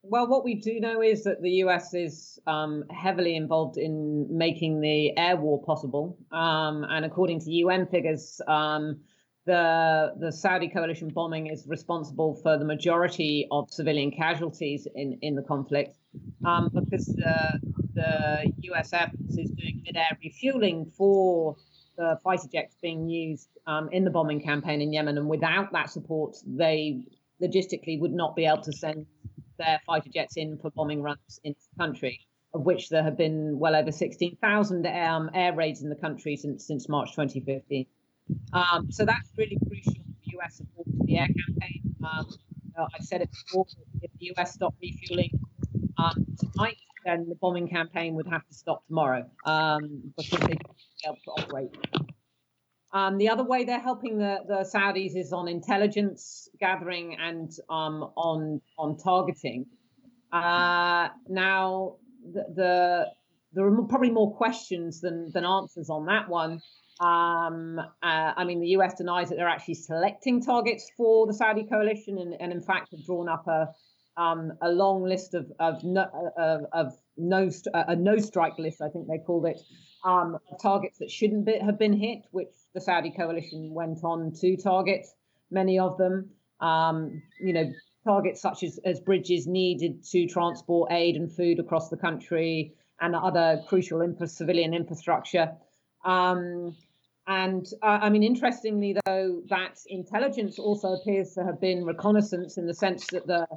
[0.07, 4.79] Well, what we do know is that the US is um, heavily involved in making
[4.79, 6.17] the air war possible.
[6.31, 9.01] Um, and according to UN figures, um,
[9.47, 15.35] the the Saudi coalition bombing is responsible for the majority of civilian casualties in, in
[15.35, 15.97] the conflict
[16.45, 17.59] um, because the,
[17.93, 21.55] the US Air Force is doing mid-air refueling for
[21.97, 25.89] the fighter jets being used um, in the bombing campaign in Yemen, and without that
[25.89, 27.05] support, they
[27.41, 29.05] logistically would not be able to send
[29.57, 32.19] their fighter jets in for bombing runs into the country,
[32.53, 36.65] of which there have been well over 16,000 um, air raids in the country since
[36.67, 37.85] since March 2015.
[38.53, 41.95] Um, so that's really crucial for US support to the air campaign.
[42.03, 42.27] Um,
[42.77, 43.65] uh, I've said it before,
[44.01, 45.39] if the US stopped refueling
[45.97, 50.77] um, tonight, then the bombing campaign would have to stop tomorrow um, because they don't
[50.77, 51.77] be able to operate.
[52.95, 58.09] Um, the other way they're helping the, the Saudis is on intelligence gathering and um,
[58.15, 59.65] on on targeting.
[60.31, 61.97] Uh, now,
[62.33, 63.05] the, the,
[63.51, 66.61] there are probably more questions than than answers on that one.
[67.01, 71.65] Um, uh, I mean, the US denies that they're actually selecting targets for the Saudi
[71.65, 73.67] coalition, and, and in fact have drawn up a
[74.15, 76.05] um, a long list of of no,
[76.37, 79.59] of, of no a no strike list, I think they called it,
[80.05, 84.55] um, targets that shouldn't be, have been hit, which the Saudi coalition went on to
[84.57, 85.07] target
[85.49, 86.29] many of them.
[86.59, 87.73] Um, you know,
[88.03, 93.15] targets such as, as bridges needed to transport aid and food across the country and
[93.15, 95.51] other crucial civilian infrastructure.
[96.05, 96.75] Um,
[97.27, 102.67] and uh, I mean, interestingly, though, that intelligence also appears to have been reconnaissance in
[102.67, 103.47] the sense that the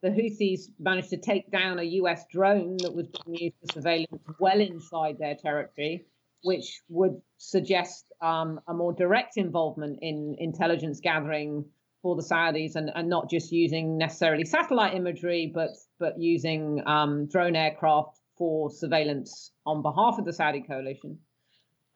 [0.00, 4.22] the Houthis managed to take down a US drone that was being used for surveillance
[4.38, 6.06] well inside their territory,
[6.44, 11.64] which would suggest um, a more direct involvement in intelligence gathering
[12.02, 17.26] for the Saudis and, and not just using necessarily satellite imagery, but but using um,
[17.26, 21.18] drone aircraft for surveillance on behalf of the Saudi coalition.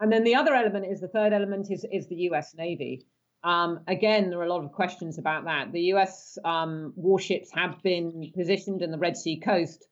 [0.00, 3.06] And then the other element is the third element is, is the US Navy.
[3.44, 5.72] Um, again, there are a lot of questions about that.
[5.72, 9.86] The US um, warships have been positioned in the Red Sea coast,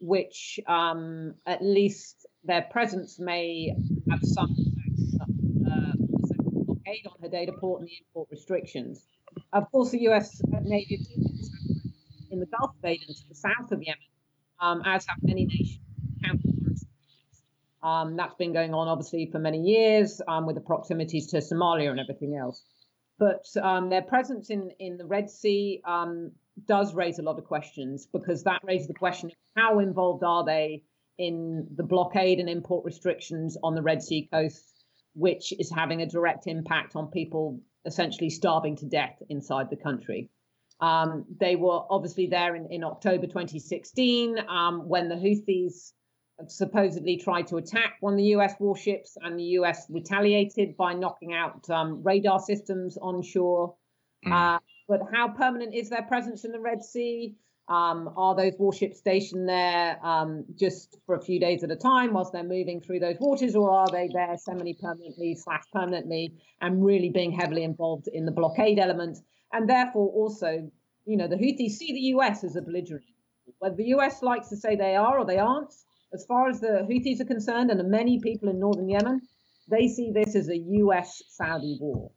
[0.00, 3.74] which um, at least their presence may
[4.10, 4.56] have some
[7.06, 9.06] on Hodeidah port and the import restrictions.
[9.52, 11.06] Of course, the US Navy
[12.30, 13.98] in the Gulf of Aden to the south of Yemen,
[14.60, 15.78] um, as have many nations.
[17.82, 21.90] Um, that's been going on obviously for many years um, with the proximities to Somalia
[21.90, 22.62] and everything else
[23.20, 26.32] but um, their presence in, in the Red Sea um,
[26.66, 30.44] does raise a lot of questions because that raises the question of how involved are
[30.44, 30.82] they
[31.18, 34.79] in the blockade and import restrictions on the Red Sea coast,
[35.20, 40.30] which is having a direct impact on people essentially starving to death inside the country.
[40.80, 45.92] Um, they were obviously there in, in October 2016 um, when the Houthis
[46.48, 51.34] supposedly tried to attack one of the US warships, and the US retaliated by knocking
[51.34, 53.74] out um, radar systems onshore.
[54.26, 54.32] Mm.
[54.32, 54.58] Uh,
[54.88, 57.36] but how permanent is their presence in the Red Sea?
[57.70, 62.12] Um, are those warships stationed there um, just for a few days at a time
[62.12, 67.10] whilst they're moving through those waters, or are they there semi-permanently slash permanently and really
[67.10, 69.18] being heavily involved in the blockade element?
[69.52, 70.68] And therefore, also,
[71.06, 73.04] you know, the Houthis see the US as a belligerent.
[73.60, 75.72] Whether the US likes to say they are or they aren't,
[76.12, 79.20] as far as the Houthis are concerned, and many people in northern Yemen,
[79.68, 82.10] they see this as a US Saudi war.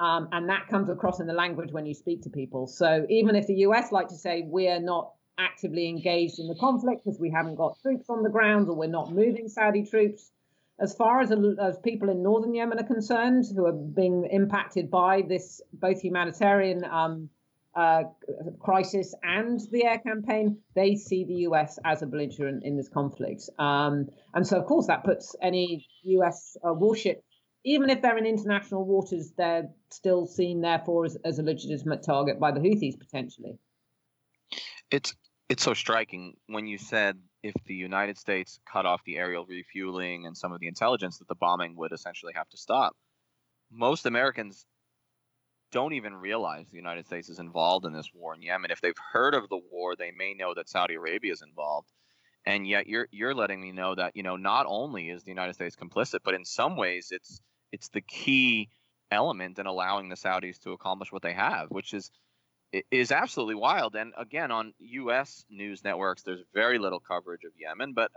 [0.00, 2.66] Um, and that comes across in the language when you speak to people.
[2.66, 7.02] So even if the US like to say we're not actively engaged in the conflict
[7.04, 10.32] because we haven't got troops on the ground or we're not moving Saudi troops,
[10.80, 11.30] as far as,
[11.60, 16.84] as people in northern Yemen are concerned, who are being impacted by this both humanitarian
[16.84, 17.28] um,
[17.74, 18.04] uh,
[18.58, 23.48] crisis and the air campaign, they see the US as a belligerent in this conflict.
[23.58, 27.22] Um, and so, of course, that puts any US uh, warship,
[27.64, 32.40] even if they're in international waters, they're still seen, therefore, as, as a legitimate target
[32.40, 33.58] by the Houthis potentially.
[34.90, 35.14] It's
[35.48, 40.26] it's so striking when you said if the United States cut off the aerial refueling
[40.26, 42.96] and some of the intelligence that the bombing would essentially have to stop.
[43.70, 44.66] Most Americans
[45.72, 48.70] don't even realize the United States is involved in this war in Yemen.
[48.70, 51.88] If they've heard of the war, they may know that Saudi Arabia is involved.
[52.46, 55.54] And yet you're you're letting me know that, you know, not only is the United
[55.54, 57.40] States complicit, but in some ways it's
[57.72, 58.68] it's the key
[59.10, 62.10] element in allowing the Saudis to accomplish what they have, which is
[62.90, 63.96] is absolutely wild.
[63.96, 65.44] And again, on U.S.
[65.50, 67.94] news networks, there's very little coverage of Yemen.
[67.94, 68.12] But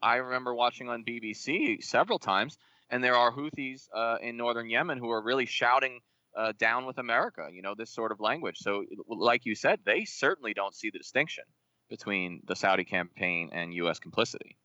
[0.00, 2.56] I remember watching on BBC several times,
[2.88, 6.00] and there are Houthis uh, in northern Yemen who are really shouting
[6.34, 8.56] uh, down with America, you know, this sort of language.
[8.58, 11.44] So, like you said, they certainly don't see the distinction
[11.88, 13.98] between the Saudi campaign and U.S.
[13.98, 14.56] complicity.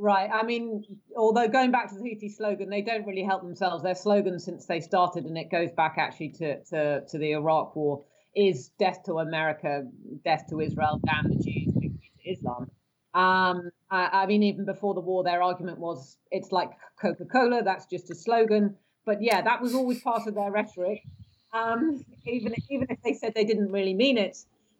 [0.00, 0.30] Right.
[0.32, 0.84] I mean,
[1.16, 3.82] although going back to the Houthi slogan, they don't really help themselves.
[3.82, 7.74] Their slogan since they started, and it goes back actually to, to, to the Iraq
[7.74, 8.04] War,
[8.36, 9.84] is death to America,
[10.24, 11.74] death to Israel, damn the Jews,
[12.24, 12.70] Islam.
[13.12, 16.70] Um, I, I, mean, even before the war, their argument was it's like
[17.00, 18.76] Coca Cola, that's just a slogan.
[19.04, 21.02] But yeah, that was always part of their rhetoric,
[21.52, 24.36] um, even, even if they said they didn't really mean it.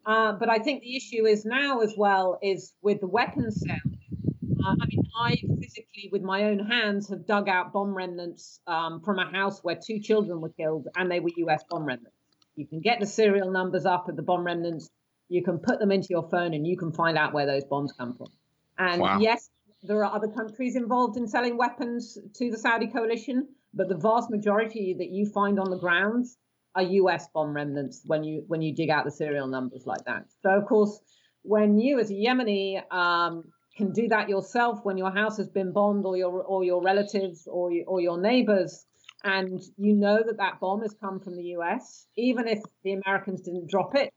[0.07, 3.99] Uh, but I think the issue is now as well is with the weapons sale.
[4.64, 9.00] Uh, I mean, I physically, with my own hands, have dug out bomb remnants um,
[9.04, 11.62] from a house where two children were killed, and they were U.S.
[11.70, 12.16] bomb remnants.
[12.56, 14.90] You can get the serial numbers up of the bomb remnants.
[15.28, 17.92] You can put them into your phone, and you can find out where those bombs
[17.92, 18.28] come from.
[18.78, 19.18] And wow.
[19.20, 19.48] yes,
[19.82, 24.28] there are other countries involved in selling weapons to the Saudi coalition, but the vast
[24.28, 26.26] majority that you find on the ground
[26.74, 27.28] are U.S.
[27.32, 30.24] bomb remnants when you when you dig out the serial numbers like that.
[30.42, 30.98] So of course,
[31.42, 33.44] when you as a Yemeni um,
[33.79, 37.49] can do that yourself when your house has been bombed or your or your relatives
[37.51, 38.85] or or your neighbors.
[39.24, 43.41] And you know that that bomb has come from the US even if the Americans
[43.41, 44.12] didn't drop it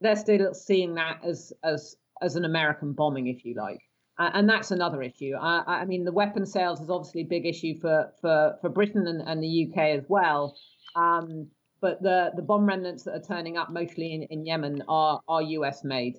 [0.00, 3.80] they're still seeing that as as as an American bombing if you like.
[4.16, 5.32] Uh, and that's another issue.
[5.34, 9.06] I, I mean the weapon sales is obviously a big issue for for for Britain
[9.06, 10.56] and, and the UK as well.
[10.94, 11.48] Um,
[11.80, 15.42] but the the bomb remnants that are turning up mostly in, in Yemen are are
[15.42, 16.16] US made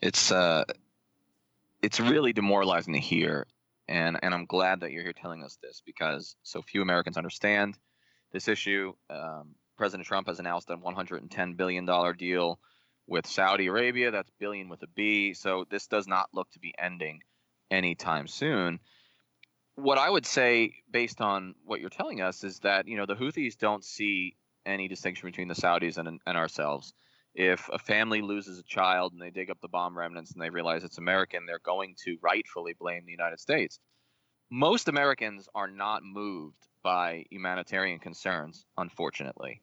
[0.00, 0.64] it's uh,
[1.82, 3.46] it's really demoralizing to hear,
[3.88, 7.78] and and I'm glad that you're here telling us this because so few Americans understand
[8.32, 8.92] this issue.
[9.10, 12.58] Um, President Trump has announced a 110 billion dollar deal
[13.06, 14.10] with Saudi Arabia.
[14.10, 15.34] That's billion with a B.
[15.34, 17.20] So this does not look to be ending
[17.70, 18.80] anytime soon.
[19.76, 23.14] What I would say, based on what you're telling us, is that you know the
[23.14, 26.92] Houthis don't see any distinction between the Saudis and, and ourselves
[27.36, 30.48] if a family loses a child and they dig up the bomb remnants and they
[30.48, 33.78] realize it's American, they're going to rightfully blame the United States.
[34.50, 39.60] Most Americans are not moved by humanitarian concerns, unfortunately.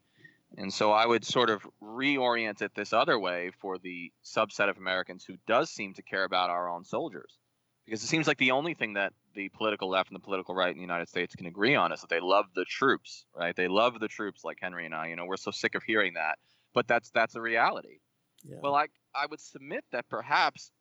[0.56, 4.78] And so I would sort of reorient it this other way for the subset of
[4.78, 7.40] Americans who does seem to care about our own soldiers.
[7.86, 10.70] Because it seems like the only thing that the political left and the political right
[10.70, 13.56] in the United States can agree on is that they love the troops, right?
[13.56, 15.08] They love the troops like Henry and I.
[15.08, 16.38] You know, we're so sick of hearing that
[16.74, 18.00] but that's that's a reality.
[18.44, 18.58] Yeah.
[18.62, 20.72] Well, I I would submit that perhaps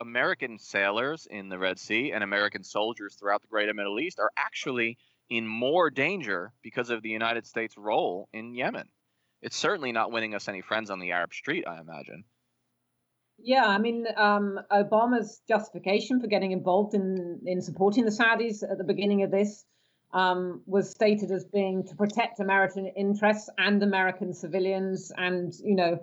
[0.00, 4.30] American sailors in the Red Sea and American soldiers throughout the greater Middle East are
[4.36, 8.88] actually in more danger because of the United States' role in Yemen.
[9.42, 12.24] It's certainly not winning us any friends on the Arab street, I imagine.
[13.42, 18.76] Yeah, I mean, um, Obama's justification for getting involved in, in supporting the Saudis at
[18.76, 19.64] the beginning of this
[20.12, 26.00] um, was stated as being to protect American interests and American civilians, and you know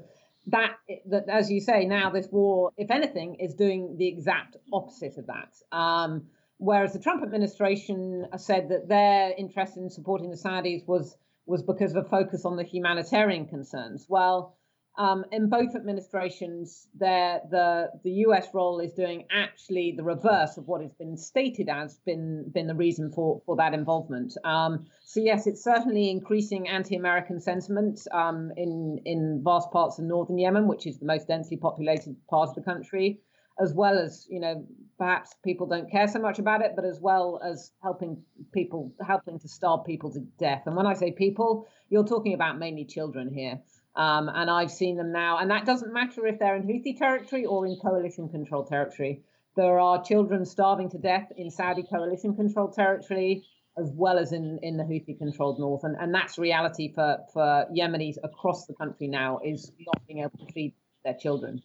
[0.47, 0.77] that
[1.07, 5.27] that as you say now this war, if anything, is doing the exact opposite of
[5.27, 5.77] that.
[5.77, 6.27] Um,
[6.57, 11.95] whereas the Trump administration said that their interest in supporting the Saudis was was because
[11.95, 14.05] of a focus on the humanitarian concerns.
[14.09, 14.56] Well,
[14.97, 18.47] um, in both administrations, the the U.S.
[18.53, 22.75] role is doing actually the reverse of what has been stated as been been the
[22.75, 24.33] reason for for that involvement.
[24.43, 30.39] Um, so yes, it's certainly increasing anti-American sentiment um, in in vast parts of northern
[30.39, 33.19] Yemen, which is the most densely populated part of the country,
[33.59, 34.65] as well as you know
[34.97, 38.19] perhaps people don't care so much about it, but as well as helping
[38.51, 40.63] people helping to starve people to death.
[40.65, 43.61] And when I say people, you're talking about mainly children here.
[43.97, 47.45] Um, and I've seen them now, and that doesn't matter if they're in Houthi territory
[47.45, 49.23] or in coalition controlled territory.
[49.55, 53.43] There are children starving to death in Saudi coalition controlled territory
[53.77, 55.83] as well as in, in the Houthi controlled north.
[55.83, 60.37] And, and that's reality for, for Yemenis across the country now is not being able
[60.45, 60.73] to feed
[61.03, 61.61] their children.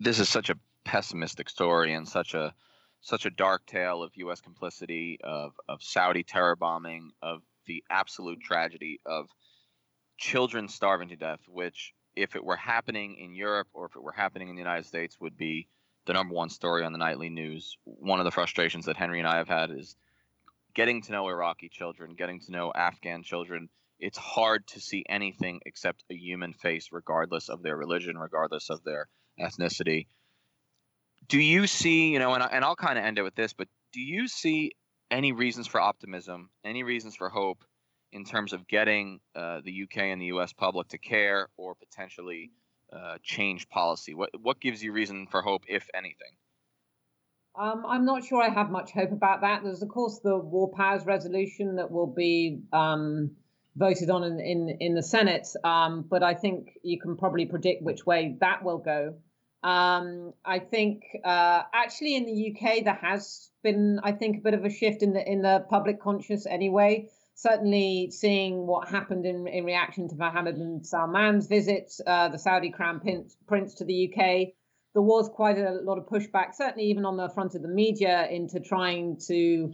[0.00, 2.54] This is such a pessimistic story and such a
[3.00, 4.40] such a dark tale of U.S.
[4.40, 9.28] complicity, of, of Saudi terror bombing, of the absolute tragedy of
[10.18, 14.12] children starving to death, which, if it were happening in Europe or if it were
[14.12, 15.68] happening in the United States, would be
[16.06, 17.76] the number one story on the nightly news.
[17.84, 19.96] One of the frustrations that Henry and I have had is
[20.74, 23.68] getting to know Iraqi children, getting to know Afghan children.
[24.00, 28.82] It's hard to see anything except a human face, regardless of their religion, regardless of
[28.84, 29.08] their
[29.40, 30.06] ethnicity.
[31.28, 33.52] Do you see, you know, and, I, and I'll kind of end it with this,
[33.52, 34.72] but do you see
[35.10, 37.64] any reasons for optimism, any reasons for hope
[38.12, 42.50] in terms of getting uh, the UK and the US public to care or potentially
[42.92, 44.14] uh, change policy?
[44.14, 46.32] What what gives you reason for hope, if anything?
[47.54, 49.62] Um, I'm not sure I have much hope about that.
[49.64, 53.32] There's of course the War Powers resolution that will be um,
[53.76, 57.82] voted on in in, in the Senate, um, but I think you can probably predict
[57.82, 59.14] which way that will go.
[59.62, 64.54] Um, I think uh, actually in the UK there has been, I think, a bit
[64.54, 67.08] of a shift in the in the public conscious anyway.
[67.40, 72.68] Certainly, seeing what happened in, in reaction to Mohammed bin Salman's visit, uh, the Saudi
[72.68, 74.48] crown prince, prince to the UK,
[74.92, 78.26] there was quite a lot of pushback, certainly even on the front of the media,
[78.28, 79.72] into trying to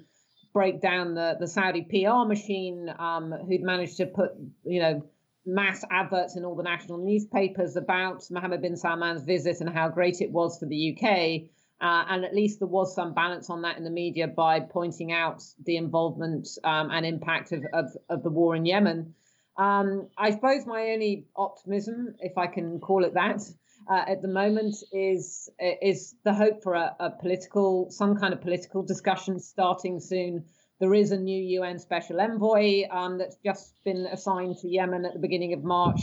[0.52, 4.32] break down the, the Saudi PR machine, um, who'd managed to put,
[4.66, 5.02] you know,
[5.46, 10.20] mass adverts in all the national newspapers about Mohammed bin Salman's visit and how great
[10.20, 11.48] it was for the UK.
[11.80, 15.12] Uh, and at least there was some balance on that in the media by pointing
[15.12, 19.14] out the involvement um, and impact of, of, of, the war in Yemen.
[19.58, 23.42] Um, I suppose my only optimism, if I can call it that,
[23.88, 28.40] uh, at the moment is is the hope for a, a, political, some kind of
[28.40, 30.44] political discussion starting soon.
[30.80, 35.12] There is a new UN special envoy um, that's just been assigned to Yemen at
[35.12, 36.00] the beginning of March,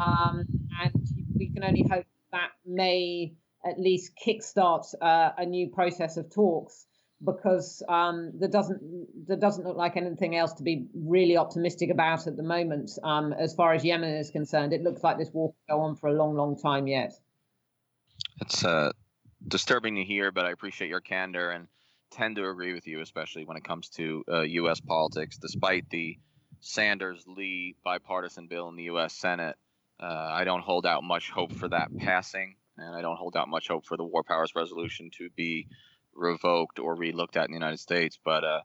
[0.00, 0.44] um,
[0.82, 3.34] and we can only hope that may
[3.68, 6.86] at least kickstart uh, a new process of talks
[7.24, 8.80] because um, there doesn't
[9.26, 12.90] there doesn't look like anything else to be really optimistic about at the moment.
[13.02, 15.96] Um, as far as Yemen is concerned, it looks like this war will go on
[15.96, 17.12] for a long, long time yet.
[18.40, 18.92] It's uh,
[19.46, 21.66] disturbing to hear, but I appreciate your candor and
[22.10, 24.80] tend to agree with you, especially when it comes to uh, U.S.
[24.80, 25.38] politics.
[25.38, 26.18] Despite the
[26.60, 29.14] Sanders-Lee bipartisan bill in the U.S.
[29.14, 29.56] Senate,
[30.00, 33.48] uh, I don't hold out much hope for that passing, and I don't hold out
[33.48, 35.68] much hope for the War Powers Resolution to be
[36.14, 38.18] revoked or relooked at in the United States.
[38.24, 38.60] But uh,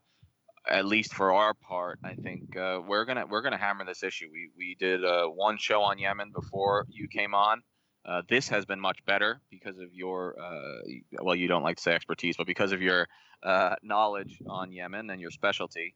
[0.67, 4.27] at least for our part, I think uh, we're gonna we're gonna hammer this issue.
[4.31, 7.61] We we did uh, one show on Yemen before you came on.
[8.05, 10.79] Uh, this has been much better because of your uh,
[11.21, 13.07] well, you don't like to say expertise, but because of your
[13.43, 15.95] uh, knowledge on Yemen and your specialty.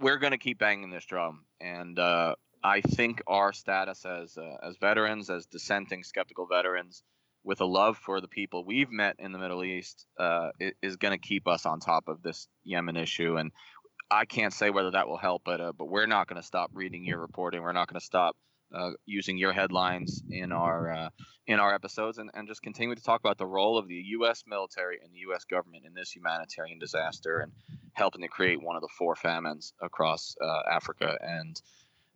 [0.00, 1.98] We're going to keep banging this drum, and
[2.64, 7.02] I think our status as as veterans, as dissenting, skeptical veterans,
[7.44, 10.48] with a love for the people we've met in the Middle East uh,
[10.82, 13.36] is going to keep us on top of this Yemen issue.
[13.36, 13.52] And
[14.10, 16.70] I can't say whether that will help, but uh, but we're not going to stop
[16.72, 17.60] reading your reporting.
[17.60, 18.34] We're not going to stop
[18.74, 21.08] uh, using your headlines in our uh,
[21.46, 24.44] in our episodes, and, and just continue to talk about the role of the U.S.
[24.46, 25.44] military and the U.S.
[25.44, 27.52] government in this humanitarian disaster and
[27.92, 31.60] helping to create one of the four famines across uh, Africa and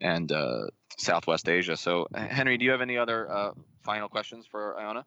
[0.00, 1.76] and uh, Southwest Asia.
[1.76, 5.06] So, Henry, do you have any other final questions for Iona?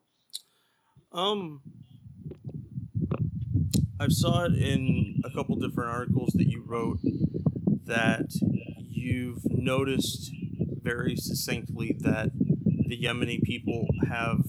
[1.12, 1.62] Um,
[4.00, 7.00] I saw it in a couple different articles that you wrote
[7.86, 8.32] that
[8.90, 10.32] you've noticed
[10.82, 14.44] very succinctly that the Yemeni people have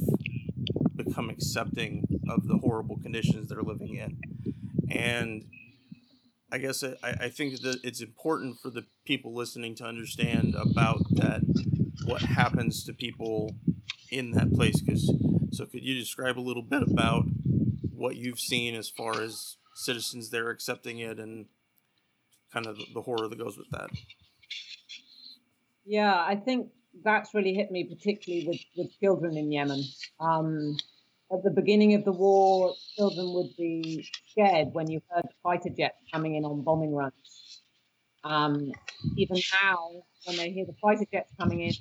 [0.96, 4.18] become accepting of the horrible conditions they're living in.
[4.90, 5.44] And
[6.52, 11.02] I guess I, I think that it's important for the people listening to understand about
[11.12, 11.40] that,
[12.04, 13.56] what happens to people
[14.10, 14.80] in that place.
[14.80, 15.10] Because
[15.50, 17.24] so, could you describe a little bit about
[17.90, 21.46] what you've seen as far as citizens there accepting it and
[22.52, 23.88] kind of the horror that goes with that?
[25.86, 26.68] Yeah, I think
[27.02, 29.82] that's really hit me, particularly with, with children in Yemen.
[30.20, 30.76] Um,
[31.32, 35.96] at the beginning of the war, children would be scared when you heard fighter jets
[36.12, 37.62] coming in on bombing runs.
[38.22, 38.72] Um,
[39.16, 41.72] even now, when they hear the fighter jets coming in,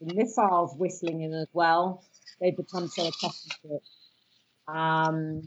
[0.00, 2.04] the missiles whistling in as well,
[2.40, 3.82] they've become so accustomed to it.
[4.68, 5.42] Um,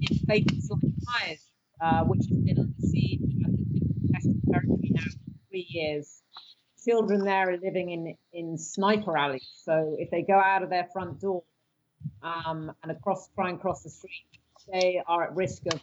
[0.00, 1.40] in places like Taiz,
[1.80, 6.22] uh, which has been under siege contested territory now for three years,
[6.84, 9.48] children there are living in, in sniper alleys.
[9.64, 11.42] So if they go out of their front door
[12.24, 14.26] um, and across try and cross the street,
[14.72, 15.80] they are at risk of,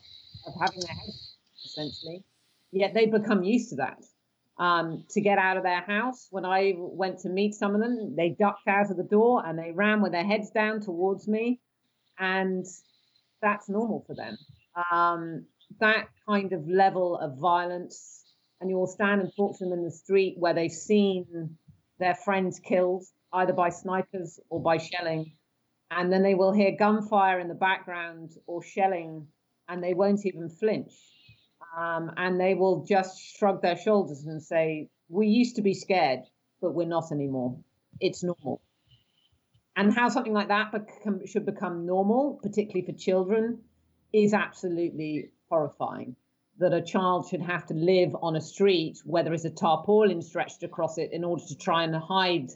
[0.47, 2.23] of having their heads essentially.
[2.71, 4.03] Yet they become used to that
[4.57, 6.27] um, to get out of their house.
[6.31, 9.57] When I went to meet some of them, they ducked out of the door and
[9.57, 11.59] they ran with their heads down towards me.
[12.17, 12.65] And
[13.41, 14.37] that's normal for them.
[14.91, 15.45] Um,
[15.79, 18.23] that kind of level of violence,
[18.59, 21.57] and you'll stand and talk to them in the street where they've seen
[21.99, 23.03] their friends killed
[23.33, 25.33] either by snipers or by shelling.
[25.91, 29.27] And then they will hear gunfire in the background or shelling,
[29.69, 30.93] and they won't even flinch
[31.75, 36.21] um, and they will just shrug their shoulders and say, "We used to be scared,
[36.61, 37.57] but we're not anymore.
[37.99, 38.61] It's normal."
[39.75, 43.63] And how something like that become, should become normal, particularly for children,
[44.11, 46.15] is absolutely horrifying.
[46.57, 50.21] That a child should have to live on a street where there is a tarpaulin
[50.21, 52.49] stretched across it in order to try and hide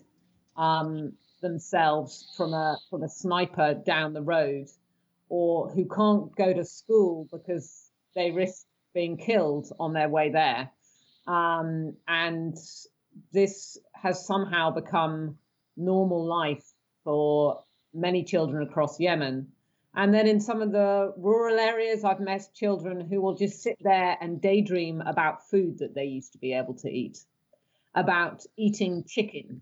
[0.57, 1.13] um,
[1.45, 4.67] themselves from a from a sniper down the road,
[5.29, 10.71] or who can't go to school because they risk being killed on their way there.
[11.27, 12.57] Um, and
[13.31, 15.37] this has somehow become
[15.77, 16.65] normal life
[17.03, 17.63] for
[17.93, 19.47] many children across Yemen.
[19.95, 23.77] And then in some of the rural areas, I've met children who will just sit
[23.79, 27.19] there and daydream about food that they used to be able to eat,
[27.93, 29.61] about eating chicken,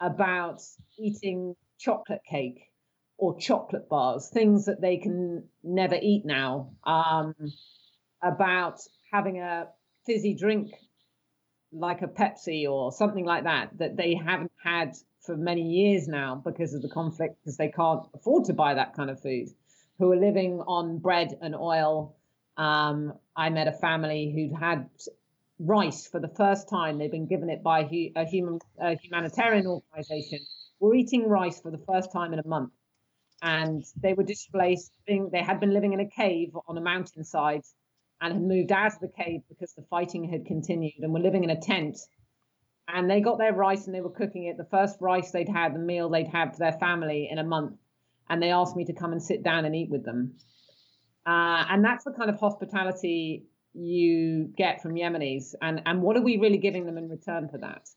[0.00, 0.60] about
[0.98, 2.70] eating chocolate cake
[3.18, 7.34] or chocolate bars, things that they can never eat now, um,
[8.22, 8.80] about
[9.12, 9.68] having a
[10.04, 10.70] fizzy drink
[11.72, 16.40] like a Pepsi or something like that, that they haven't had for many years now
[16.44, 19.48] because of the conflict, because they can't afford to buy that kind of food,
[19.98, 22.16] who are living on bread and oil.
[22.56, 24.88] Um, I met a family who'd had
[25.58, 26.98] rice for the first time.
[26.98, 27.80] They've been given it by
[28.16, 30.40] a human a humanitarian organization.
[30.80, 32.72] We're eating rice for the first time in a month,
[33.42, 34.92] and they were displaced.
[35.06, 37.62] They had been living in a cave on a mountainside
[38.20, 41.44] and had moved out of the cave because the fighting had continued and were living
[41.44, 41.98] in a tent
[42.88, 44.56] and they got their rice and they were cooking it.
[44.56, 47.74] The first rice they'd had, the meal they'd had for their family in a month,
[48.28, 50.34] and they asked me to come and sit down and eat with them.
[51.26, 53.46] Uh, and that's the kind of hospitality
[53.76, 55.54] you get from Yemenis.
[55.60, 57.88] And and what are we really giving them in return for that?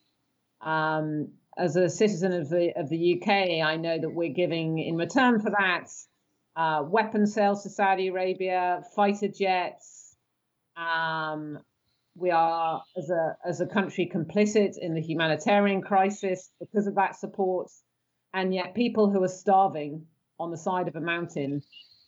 [0.61, 4.95] Um, as a citizen of the of the UK, I know that we're giving in
[4.97, 5.89] return for that
[6.56, 10.15] uh, weapon sales to Saudi Arabia, fighter jets,
[10.76, 11.60] um,
[12.15, 17.15] we are, as a as a country, complicit in the humanitarian crisis because of that
[17.15, 17.72] support,
[18.34, 20.06] and yet people who are starving
[20.39, 21.61] on the side of a mountain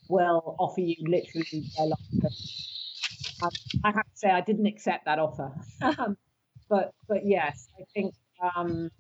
[0.09, 2.70] will offer you literally their life.
[3.41, 3.49] Um,
[3.83, 5.51] I have to say, I didn't accept that offer,
[5.81, 6.17] um,
[6.69, 8.13] but but yes, I think
[8.55, 8.91] um,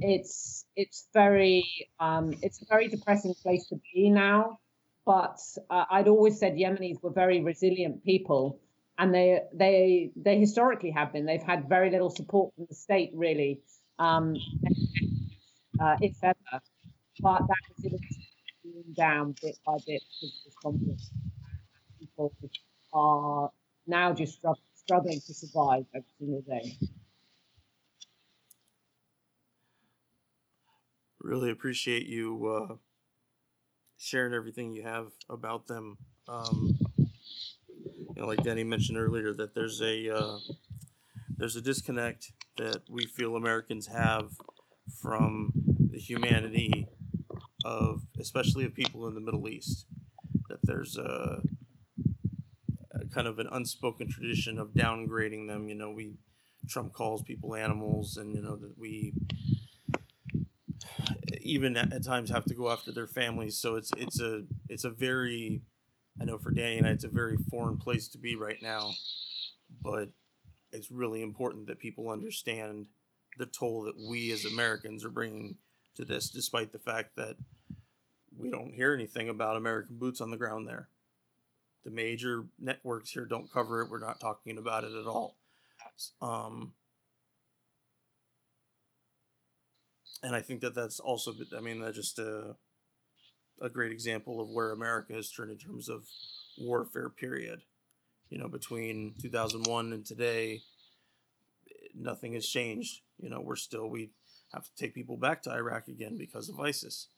[0.00, 1.64] it's it's very
[1.98, 4.58] um, it's a very depressing place to be now.
[5.06, 5.40] But
[5.70, 8.60] uh, I'd always said Yemenis were very resilient people
[8.98, 11.24] and they they they historically have been.
[11.24, 13.60] They've had very little support from the state, really,
[13.98, 14.36] um,
[15.80, 16.60] uh, if ever.
[17.22, 17.92] But that is
[18.62, 20.76] being down bit by bit because.
[21.98, 22.32] People
[22.92, 23.50] are
[23.90, 24.38] now just
[24.74, 26.78] struggling, to survive every single day.
[31.20, 32.74] Really appreciate you uh,
[33.98, 35.98] sharing everything you have about them.
[36.26, 36.78] Um,
[37.68, 40.38] you know, like Danny mentioned earlier, that there's a uh,
[41.36, 44.30] there's a disconnect that we feel Americans have
[45.00, 45.52] from
[45.90, 46.86] the humanity
[47.64, 49.86] of, especially of people in the Middle East.
[50.48, 51.42] That there's a, a
[53.12, 55.68] kind of an unspoken tradition of downgrading them.
[55.68, 56.14] You know, we
[56.68, 59.12] Trump calls people animals, and you know that we
[61.42, 63.56] even at, times have to go after their families.
[63.56, 65.62] So it's it's a it's a very
[66.20, 68.92] I know for Danny and I, it's a very foreign place to be right now,
[69.82, 70.10] but
[70.72, 72.86] it's really important that people understand
[73.38, 75.56] the toll that we as Americans are bringing
[75.96, 77.36] to this, despite the fact that
[78.36, 80.88] we don't hear anything about American boots on the ground there.
[81.84, 83.90] The major networks here don't cover it.
[83.90, 85.36] We're not talking about it at all.
[86.20, 86.72] Um,
[90.22, 92.52] and I think that that's also, I mean, that just uh,
[93.60, 96.04] a great example of where America has turned in terms of
[96.58, 97.62] warfare period.
[98.28, 100.60] You know, between 2001 and today,
[101.94, 103.00] nothing has changed.
[103.18, 104.10] You know, we're still, we
[104.52, 107.08] have to take people back to Iraq again because of ISIS.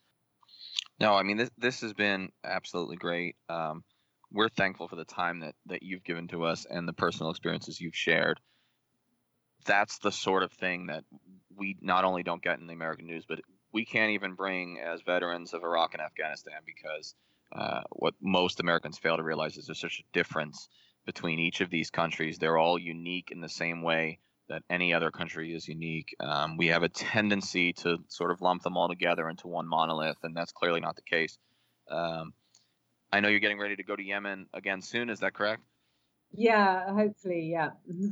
[1.01, 3.37] No, I mean, this, this has been absolutely great.
[3.49, 3.85] Um,
[4.33, 7.81] we're thankful for the time that, that you've given to us and the personal experiences
[7.81, 8.41] you've shared.
[9.65, 11.05] That's the sort of thing that
[11.57, 13.41] we not only don't get in the American news, but
[13.73, 17.15] we can't even bring as veterans of Iraq and Afghanistan because
[17.55, 20.69] uh, what most Americans fail to realize is there's such a difference
[21.05, 22.39] between each of these countries.
[22.39, 24.19] They're all unique in the same way
[24.49, 26.15] that any other country is unique.
[26.21, 30.19] Um, we have a tendency to sort of lump them all together into one monolith,
[30.23, 31.39] and that's clearly not the case.
[31.91, 32.33] Um,
[33.13, 35.11] I know you're getting ready to go to Yemen again soon.
[35.11, 35.63] Is that correct?
[36.33, 37.71] Yeah, hopefully, yeah.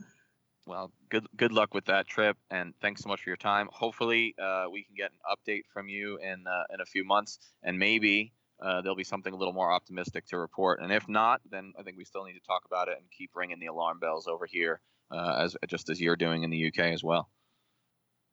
[0.66, 3.68] Well, good good luck with that trip, and thanks so much for your time.
[3.72, 7.38] Hopefully, uh, we can get an update from you in uh, in a few months,
[7.62, 10.80] and maybe uh, there'll be something a little more optimistic to report.
[10.80, 13.30] And if not, then I think we still need to talk about it and keep
[13.34, 16.92] ringing the alarm bells over here, uh, as just as you're doing in the UK
[16.92, 17.28] as well.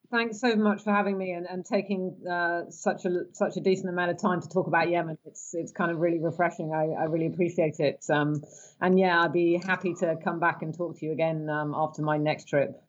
[0.10, 3.90] Thanks so much for having me and, and taking uh, such a such a decent
[3.90, 5.18] amount of time to talk about Yemen.
[5.26, 6.72] It's it's kind of really refreshing.
[6.74, 8.06] I, I really appreciate it.
[8.10, 8.42] Um,
[8.80, 12.02] and yeah, I'd be happy to come back and talk to you again um, after
[12.02, 12.82] my next trip.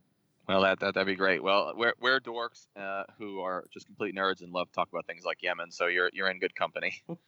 [0.49, 1.43] Well, that, that that'd be great.
[1.43, 5.07] Well, we're we're dorks uh, who are just complete nerds and love to talk about
[5.07, 5.73] things like Yemen.
[5.73, 7.03] So you're you're in good company.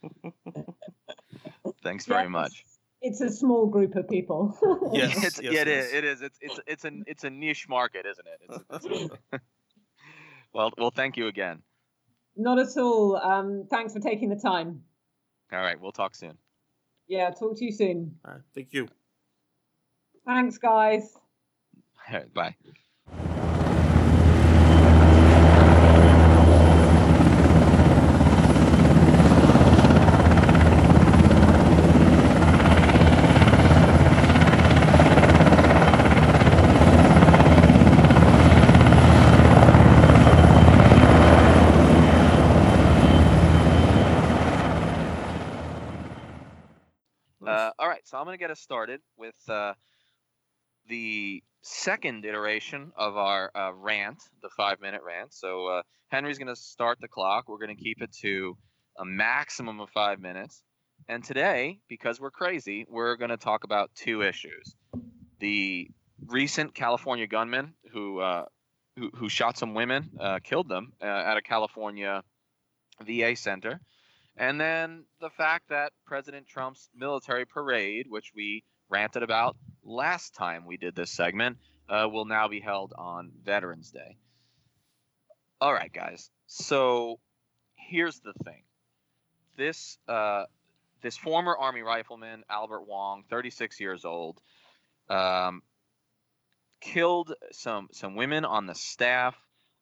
[1.83, 2.31] Thanks very yes.
[2.31, 2.65] much.
[3.01, 4.57] It's a small group of people.
[4.93, 5.93] yes, it's, yes, yeah, it is.
[5.93, 6.21] It is.
[6.21, 8.41] It's it's it's a it's a niche market, isn't it?
[8.49, 9.09] It's, it's
[10.53, 11.61] well, well, thank you again.
[12.35, 13.17] Not at all.
[13.17, 14.83] Um, thanks for taking the time.
[15.51, 16.37] All right, we'll talk soon.
[17.07, 18.17] Yeah, talk to you soon.
[18.25, 18.87] All right, thank you.
[20.25, 21.13] Thanks, guys.
[22.11, 22.55] All right, bye.
[47.51, 49.73] Uh, all right, so I'm going to get us started with uh,
[50.89, 55.33] the second iteration of our uh, rant, the five minute rant.
[55.33, 57.47] So uh, Henry's going to start the clock.
[57.47, 58.57] We're going to keep it to
[58.99, 60.61] a maximum of five minutes.
[61.07, 64.75] And today, because we're crazy, we're going to talk about two issues.
[65.39, 65.89] The
[66.27, 68.43] recent California gunman who uh,
[68.97, 72.23] who, who shot some women, uh, killed them uh, at a California
[73.01, 73.79] VA center.
[74.37, 80.65] And then the fact that President Trump's military parade, which we ranted about last time
[80.65, 81.57] we did this segment,
[81.89, 84.17] uh, will now be held on Veterans Day.
[85.59, 86.29] All right, guys.
[86.47, 87.19] So
[87.75, 88.63] here's the thing.
[89.57, 90.45] This uh,
[91.01, 94.39] this former Army rifleman Albert Wong, 36 years old,
[95.09, 95.61] um,
[96.79, 99.35] killed some some women on the staff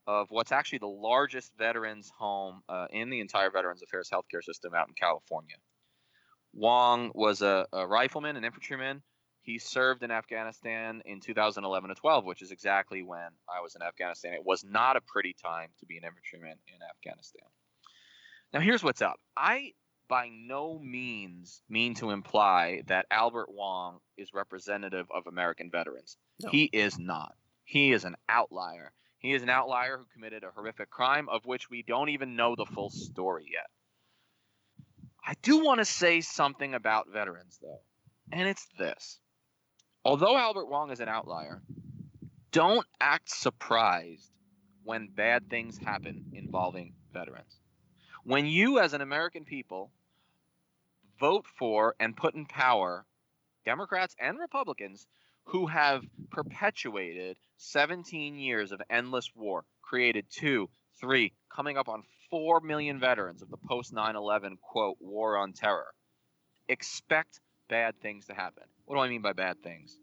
[0.10, 4.74] of what's actually the largest veterans home uh, in the entire Veterans Affairs healthcare system
[4.74, 5.56] out in California.
[6.52, 9.04] Wong was a, a rifleman, an infantryman.
[9.44, 13.84] He served in Afghanistan in 2011 to 12, which is exactly when I was in
[13.84, 14.34] Afghanistan.
[14.34, 17.46] It was not a pretty time to be an infantryman in Afghanistan.
[18.52, 19.20] Now, here's what's up.
[19.38, 19.74] I
[20.08, 26.18] by no means mean to imply that Albert Wong is representative of American veterans.
[26.42, 26.50] No.
[26.50, 27.36] He is not.
[27.64, 28.92] He is an outlier.
[29.20, 32.56] He is an outlier who committed a horrific crime of which we don't even know
[32.56, 33.70] the full story yet.
[35.26, 37.82] I do want to say something about veterans, though,
[38.32, 39.20] and it's this.
[40.06, 41.62] Although Albert Wong is an outlier,
[42.52, 44.32] don't act surprised
[44.84, 47.60] when bad things happen involving veterans.
[48.24, 49.92] When you, as an American people,
[51.20, 53.06] vote for and put in power
[53.66, 55.06] Democrats and Republicans
[55.50, 60.70] who have perpetuated 17 years of endless war, created two,
[61.02, 65.54] three, coming up on 4 million veterans of the post 9 11 quote, war on
[65.54, 65.88] terror.
[66.68, 68.64] Expect bad things to happen.
[68.86, 69.98] What do I mean by bad things?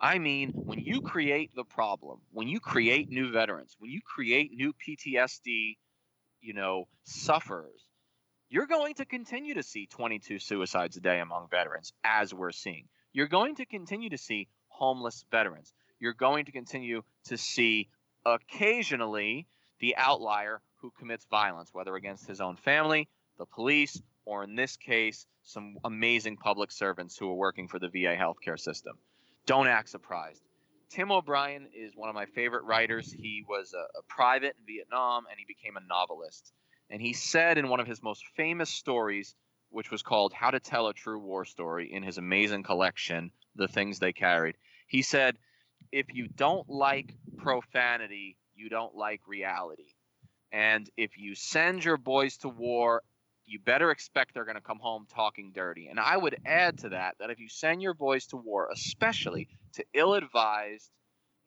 [0.00, 4.50] I mean, when you create the problem, when you create new veterans, when you create
[4.52, 5.76] new PTSD,
[6.40, 7.82] you know, sufferers,
[8.48, 12.88] you're going to continue to see 22 suicides a day among veterans, as we're seeing.
[13.12, 15.72] You're going to continue to see homeless veterans.
[15.98, 17.88] You're going to continue to see
[18.24, 19.46] occasionally
[19.80, 23.08] the outlier who commits violence, whether against his own family,
[23.38, 27.88] the police, or in this case, some amazing public servants who are working for the
[27.88, 28.98] VA healthcare system.
[29.46, 30.42] Don't act surprised.
[30.90, 33.12] Tim O'Brien is one of my favorite writers.
[33.12, 36.52] He was a, a private in Vietnam and he became a novelist.
[36.90, 39.34] And he said in one of his most famous stories,
[39.70, 43.68] which was called How to Tell a True War Story in his amazing collection, The
[43.68, 44.56] Things They Carried,
[44.86, 45.36] he said,
[45.92, 49.94] If you don't like profanity, you don't like reality.
[50.52, 53.02] And if you send your boys to war,
[53.46, 55.86] you better expect they're going to come home talking dirty.
[55.88, 59.48] And I would add to that that if you send your boys to war, especially
[59.74, 60.90] to ill advised,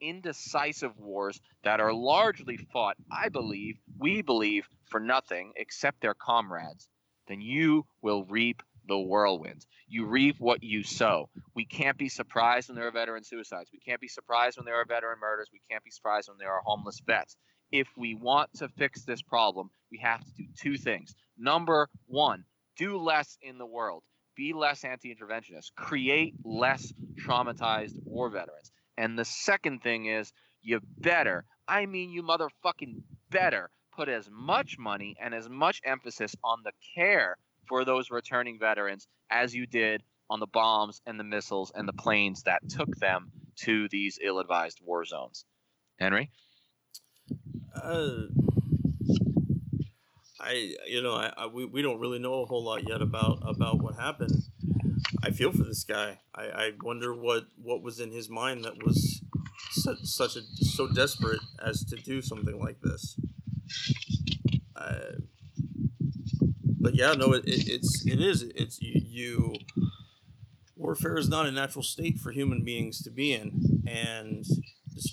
[0.00, 6.88] indecisive wars that are largely fought, I believe, we believe, for nothing except their comrades,
[7.28, 9.66] then you will reap the whirlwind.
[9.88, 11.28] You reap what you sow.
[11.54, 13.70] We can't be surprised when there are veteran suicides.
[13.72, 15.48] We can't be surprised when there are veteran murders.
[15.52, 17.36] We can't be surprised when there are homeless vets.
[17.72, 21.14] If we want to fix this problem, we have to do two things.
[21.38, 22.44] Number one,
[22.76, 24.02] do less in the world.
[24.36, 25.74] Be less anti interventionist.
[25.76, 26.92] Create less
[27.24, 28.72] traumatized war veterans.
[28.96, 30.32] And the second thing is,
[30.62, 36.34] you better, I mean, you motherfucking better put as much money and as much emphasis
[36.42, 37.36] on the care
[37.70, 41.92] for those returning veterans as you did on the bombs and the missiles and the
[41.92, 45.44] planes that took them to these ill-advised war zones.
[45.98, 46.30] Henry,
[47.74, 48.22] Uh,
[50.40, 53.38] I you know I, I we, we don't really know a whole lot yet about
[53.44, 54.42] about what happened.
[55.22, 56.18] I feel for this guy.
[56.34, 59.22] I, I wonder what what was in his mind that was
[59.70, 63.16] such, such a so desperate as to do something like this.
[64.74, 65.20] Uh,
[66.80, 69.54] but yeah, no, it, it, it's it is it's you, you.
[70.76, 74.44] Warfare is not a natural state for human beings to be in, and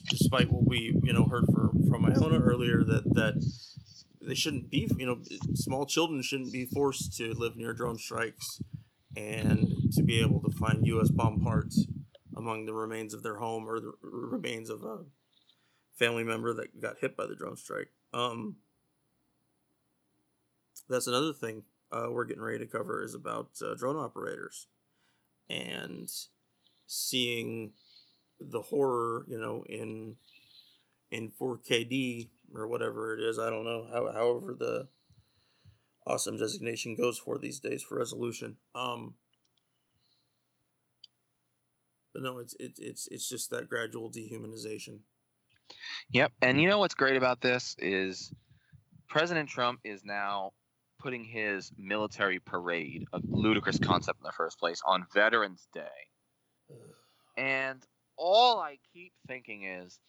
[0.10, 3.44] despite what we you know heard for, from Iona earlier, that that
[4.22, 4.90] they shouldn't be.
[4.98, 5.20] You know,
[5.56, 8.62] small children shouldn't be forced to live near drone strikes
[9.18, 11.10] and to be able to find U.S.
[11.10, 11.86] bomb parts
[12.36, 15.00] among the remains of their home or the remains of a
[15.98, 17.90] family member that got hit by the drone strike.
[18.14, 18.58] Um,
[20.90, 24.68] that's another thing uh, we're getting ready to cover is about uh, drone operators
[25.50, 26.10] and
[26.86, 27.72] seeing
[28.40, 30.16] the horror, you know, in
[31.12, 33.40] in 4KD or whatever it is.
[33.40, 33.88] I don't know.
[33.92, 34.88] How, however, the
[36.06, 38.58] awesome designation goes for these days for resolution.
[38.76, 39.16] Um,
[42.14, 45.00] but no, it's it's it's it's just that gradual dehumanization.
[46.12, 46.32] Yep.
[46.42, 48.34] And you know what's great about this is
[49.10, 50.54] President Trump is now
[51.00, 56.08] putting his military parade, a ludicrous concept in the first place, on Veterans Day.
[57.38, 57.86] And
[58.18, 60.00] all I keep thinking is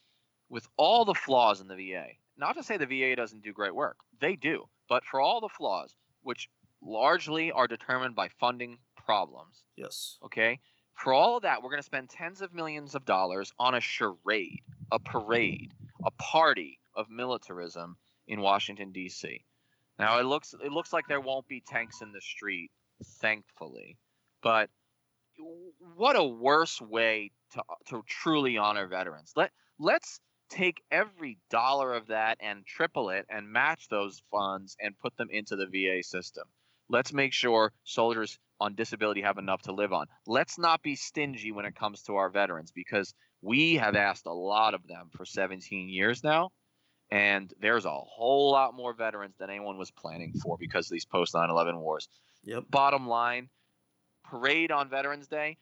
[0.48, 2.06] with all the flaws in the VA,
[2.36, 5.48] not to say the VA doesn't do great work, they do, but for all the
[5.48, 6.48] flaws, which
[6.82, 9.64] largely are determined by funding problems.
[9.76, 10.18] Yes.
[10.24, 10.60] Okay.
[10.94, 13.80] For all of that, we're going to spend tens of millions of dollars on a
[13.80, 15.72] charade, a parade,
[16.04, 17.96] a party of militarism
[18.26, 19.44] in Washington D.C.
[19.98, 22.70] Now it looks it looks like there won't be tanks in the street,
[23.20, 23.96] thankfully,
[24.42, 24.70] but
[25.96, 29.32] what a worse way to to truly honor veterans.
[29.36, 34.98] Let let's take every dollar of that and triple it and match those funds and
[34.98, 36.44] put them into the VA system.
[36.88, 40.06] Let's make sure soldiers on disability have enough to live on.
[40.26, 44.32] Let's not be stingy when it comes to our veterans because we have asked a
[44.32, 46.50] lot of them for 17 years now.
[47.10, 51.06] And there's a whole lot more veterans than anyone was planning for because of these
[51.06, 52.08] post 9 11 wars.
[52.44, 52.64] Yep.
[52.70, 53.48] Bottom line
[54.24, 55.56] parade on Veterans Day.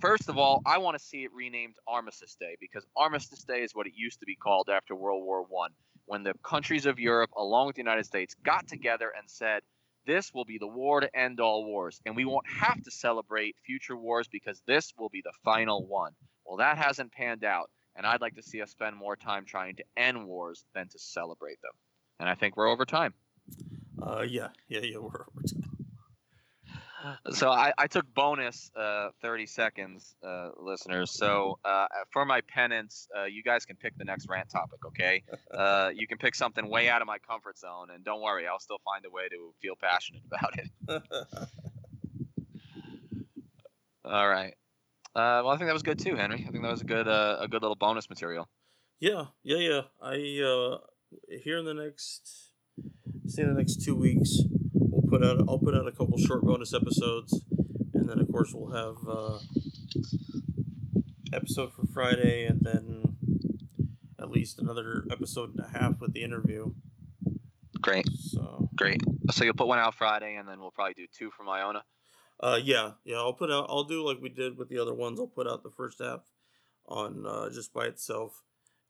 [0.00, 3.74] First of all, I want to see it renamed Armistice Day because Armistice Day is
[3.74, 5.72] what it used to be called after World War One,
[6.06, 9.62] when the countries of Europe, along with the United States, got together and said,
[10.06, 13.56] "This will be the war to end all wars, and we won't have to celebrate
[13.66, 18.06] future wars because this will be the final one." Well, that hasn't panned out, and
[18.06, 21.60] I'd like to see us spend more time trying to end wars than to celebrate
[21.60, 21.72] them.
[22.20, 23.12] And I think we're over time.
[24.00, 24.98] Uh, yeah, yeah, yeah.
[24.98, 25.78] We're over time.
[27.32, 31.12] So I, I took bonus uh, 30 seconds, uh, listeners.
[31.12, 35.22] So uh, for my penance, uh, you guys can pick the next rant topic, okay?
[35.50, 38.60] Uh, you can pick something way out of my comfort zone, and don't worry, I'll
[38.60, 40.68] still find a way to feel passionate about it.
[44.04, 44.54] All right.
[45.18, 46.44] Uh, well, I think that was good too, Henry.
[46.46, 48.48] I think that was a good a good little bonus material.
[49.00, 49.80] Yeah, yeah, yeah.
[50.00, 50.78] I uh,
[51.42, 52.52] here in the next,
[53.26, 54.38] say the next two weeks,
[54.74, 55.40] we'll put out.
[55.48, 57.42] I'll put out a couple short bonus episodes,
[57.94, 59.38] and then of course we'll have uh,
[61.32, 63.02] episode for Friday, and then
[64.20, 66.72] at least another episode and a half with the interview.
[67.80, 69.02] Great, So, great.
[69.32, 71.82] So you'll put one out Friday, and then we'll probably do two from Iona.
[72.40, 73.16] Uh, yeah, yeah.
[73.16, 73.66] I'll put out.
[73.68, 75.18] I'll do like we did with the other ones.
[75.18, 76.20] I'll put out the first half
[76.86, 78.42] on uh, just by itself,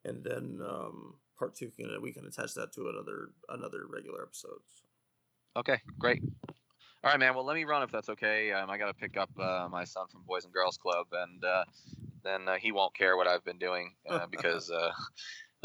[0.04, 4.60] and then um, part two can we can attach that to another another regular episode.
[5.56, 6.22] Okay, great.
[7.04, 7.34] All right, man.
[7.34, 8.52] Well, let me run if that's okay.
[8.52, 11.44] Um, I got to pick up uh, my son from Boys and Girls Club, and
[11.44, 11.64] uh,
[12.24, 14.90] then uh, he won't care what I've been doing uh, because uh,